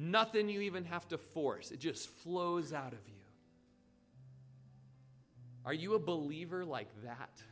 Nothing 0.01 0.47
you 0.47 0.61
even 0.61 0.85
have 0.85 1.09
to 1.09 1.17
force, 1.17 1.71
it 1.71 1.79
just 1.79 2.07
flows 2.07 2.71
out 2.71 2.93
of 2.93 2.99
you. 3.05 3.13
Are 5.65 5.73
you 5.73 5.95
a 5.95 5.99
believer 5.99 6.63
like 6.63 6.87
that? 7.03 7.43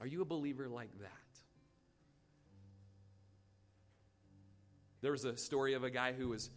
Are 0.00 0.08
you 0.08 0.22
a 0.22 0.24
believer 0.24 0.66
like 0.66 0.90
that? 0.98 1.10
There 5.02 5.12
was 5.12 5.24
a 5.24 5.36
story 5.36 5.74
of 5.74 5.84
a 5.84 5.90
guy 5.90 6.12
who 6.12 6.28
was 6.30 6.50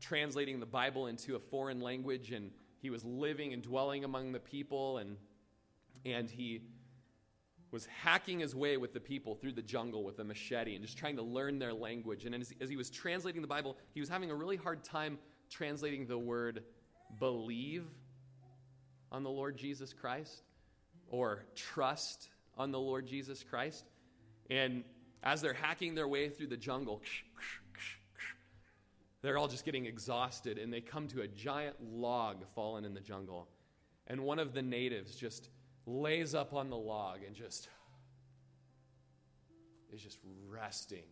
translating 0.00 0.58
the 0.58 0.64
Bible 0.64 1.06
into 1.06 1.36
a 1.36 1.38
foreign 1.38 1.82
language 1.82 2.32
and 2.32 2.50
he 2.80 2.88
was 2.88 3.04
living 3.04 3.52
and 3.52 3.62
dwelling 3.62 4.04
among 4.04 4.32
the 4.32 4.40
people 4.40 4.96
and 4.96 5.18
and 6.06 6.30
he 6.30 6.62
was 7.70 7.86
hacking 7.86 8.40
his 8.40 8.54
way 8.54 8.76
with 8.76 8.92
the 8.92 9.00
people 9.00 9.34
through 9.34 9.52
the 9.52 9.62
jungle 9.62 10.02
with 10.02 10.18
a 10.18 10.24
machete 10.24 10.74
and 10.74 10.84
just 10.84 10.98
trying 10.98 11.16
to 11.16 11.22
learn 11.22 11.58
their 11.58 11.72
language. 11.72 12.24
And 12.24 12.34
as, 12.34 12.52
as 12.60 12.68
he 12.68 12.76
was 12.76 12.90
translating 12.90 13.42
the 13.42 13.48
Bible, 13.48 13.76
he 13.94 14.00
was 14.00 14.08
having 14.08 14.30
a 14.30 14.34
really 14.34 14.56
hard 14.56 14.82
time 14.82 15.18
translating 15.48 16.06
the 16.06 16.18
word 16.18 16.64
believe 17.18 17.84
on 19.12 19.22
the 19.22 19.30
Lord 19.30 19.56
Jesus 19.56 19.92
Christ 19.92 20.42
or 21.08 21.44
trust 21.54 22.28
on 22.56 22.72
the 22.72 22.78
Lord 22.78 23.06
Jesus 23.06 23.42
Christ. 23.42 23.84
And 24.48 24.84
as 25.22 25.40
they're 25.40 25.54
hacking 25.54 25.94
their 25.94 26.08
way 26.08 26.28
through 26.28 26.48
the 26.48 26.56
jungle, 26.56 27.02
they're 29.22 29.38
all 29.38 29.48
just 29.48 29.64
getting 29.64 29.86
exhausted 29.86 30.58
and 30.58 30.72
they 30.72 30.80
come 30.80 31.06
to 31.08 31.22
a 31.22 31.28
giant 31.28 31.76
log 31.80 32.44
fallen 32.54 32.84
in 32.84 32.94
the 32.94 33.00
jungle. 33.00 33.48
And 34.06 34.22
one 34.22 34.38
of 34.38 34.54
the 34.54 34.62
natives 34.62 35.14
just 35.14 35.50
lays 35.90 36.34
up 36.34 36.54
on 36.54 36.70
the 36.70 36.76
log 36.76 37.18
and 37.26 37.34
just 37.34 37.68
is 39.92 40.02
just 40.02 40.18
resting. 40.48 41.04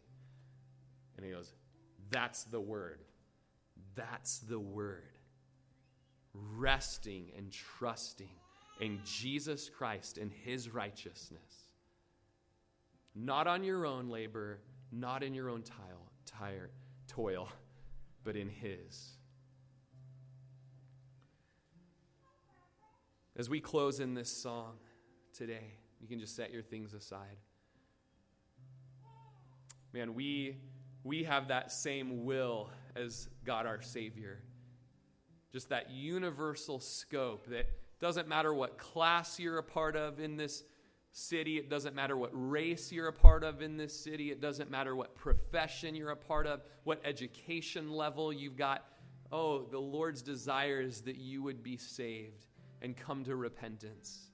And 1.16 1.26
he 1.26 1.32
goes, 1.32 1.52
That's 2.10 2.44
the 2.44 2.60
word 2.60 3.00
That's 3.94 4.38
the 4.38 4.60
word. 4.60 5.18
Resting 6.32 7.32
and 7.36 7.50
trusting 7.50 8.30
in 8.80 9.00
Jesus 9.04 9.68
Christ 9.68 10.18
and 10.18 10.30
his 10.32 10.70
righteousness. 10.70 11.72
Not 13.14 13.48
on 13.48 13.64
your 13.64 13.84
own 13.86 14.08
labor, 14.08 14.60
not 14.92 15.24
in 15.24 15.34
your 15.34 15.50
own 15.50 15.62
tile, 15.62 16.12
tire, 16.24 16.70
toil, 17.08 17.48
but 18.22 18.36
in 18.36 18.48
his. 18.48 19.17
As 23.38 23.48
we 23.48 23.60
close 23.60 24.00
in 24.00 24.14
this 24.14 24.28
song 24.28 24.72
today, 25.32 25.74
you 26.00 26.08
can 26.08 26.18
just 26.18 26.34
set 26.34 26.52
your 26.52 26.62
things 26.62 26.92
aside. 26.92 27.36
Man, 29.94 30.14
we, 30.14 30.56
we 31.04 31.22
have 31.22 31.46
that 31.46 31.70
same 31.70 32.24
will 32.24 32.68
as 32.96 33.28
God 33.44 33.64
our 33.64 33.80
Savior. 33.80 34.42
Just 35.52 35.68
that 35.68 35.92
universal 35.92 36.80
scope 36.80 37.46
that 37.50 37.66
doesn't 38.00 38.26
matter 38.26 38.52
what 38.52 38.76
class 38.76 39.38
you're 39.38 39.58
a 39.58 39.62
part 39.62 39.94
of 39.94 40.18
in 40.18 40.36
this 40.36 40.64
city, 41.12 41.58
it 41.58 41.70
doesn't 41.70 41.94
matter 41.94 42.16
what 42.16 42.30
race 42.32 42.90
you're 42.90 43.06
a 43.06 43.12
part 43.12 43.44
of 43.44 43.62
in 43.62 43.76
this 43.76 43.98
city, 43.98 44.32
it 44.32 44.40
doesn't 44.40 44.68
matter 44.68 44.96
what 44.96 45.14
profession 45.14 45.94
you're 45.94 46.10
a 46.10 46.16
part 46.16 46.48
of, 46.48 46.60
what 46.82 47.00
education 47.04 47.92
level 47.92 48.32
you've 48.32 48.56
got. 48.56 48.84
Oh, 49.30 49.62
the 49.62 49.78
Lord's 49.78 50.22
desire 50.22 50.80
is 50.80 51.02
that 51.02 51.16
you 51.16 51.40
would 51.44 51.62
be 51.62 51.76
saved 51.76 52.47
and 52.82 52.96
come 52.96 53.24
to 53.24 53.36
repentance 53.36 54.27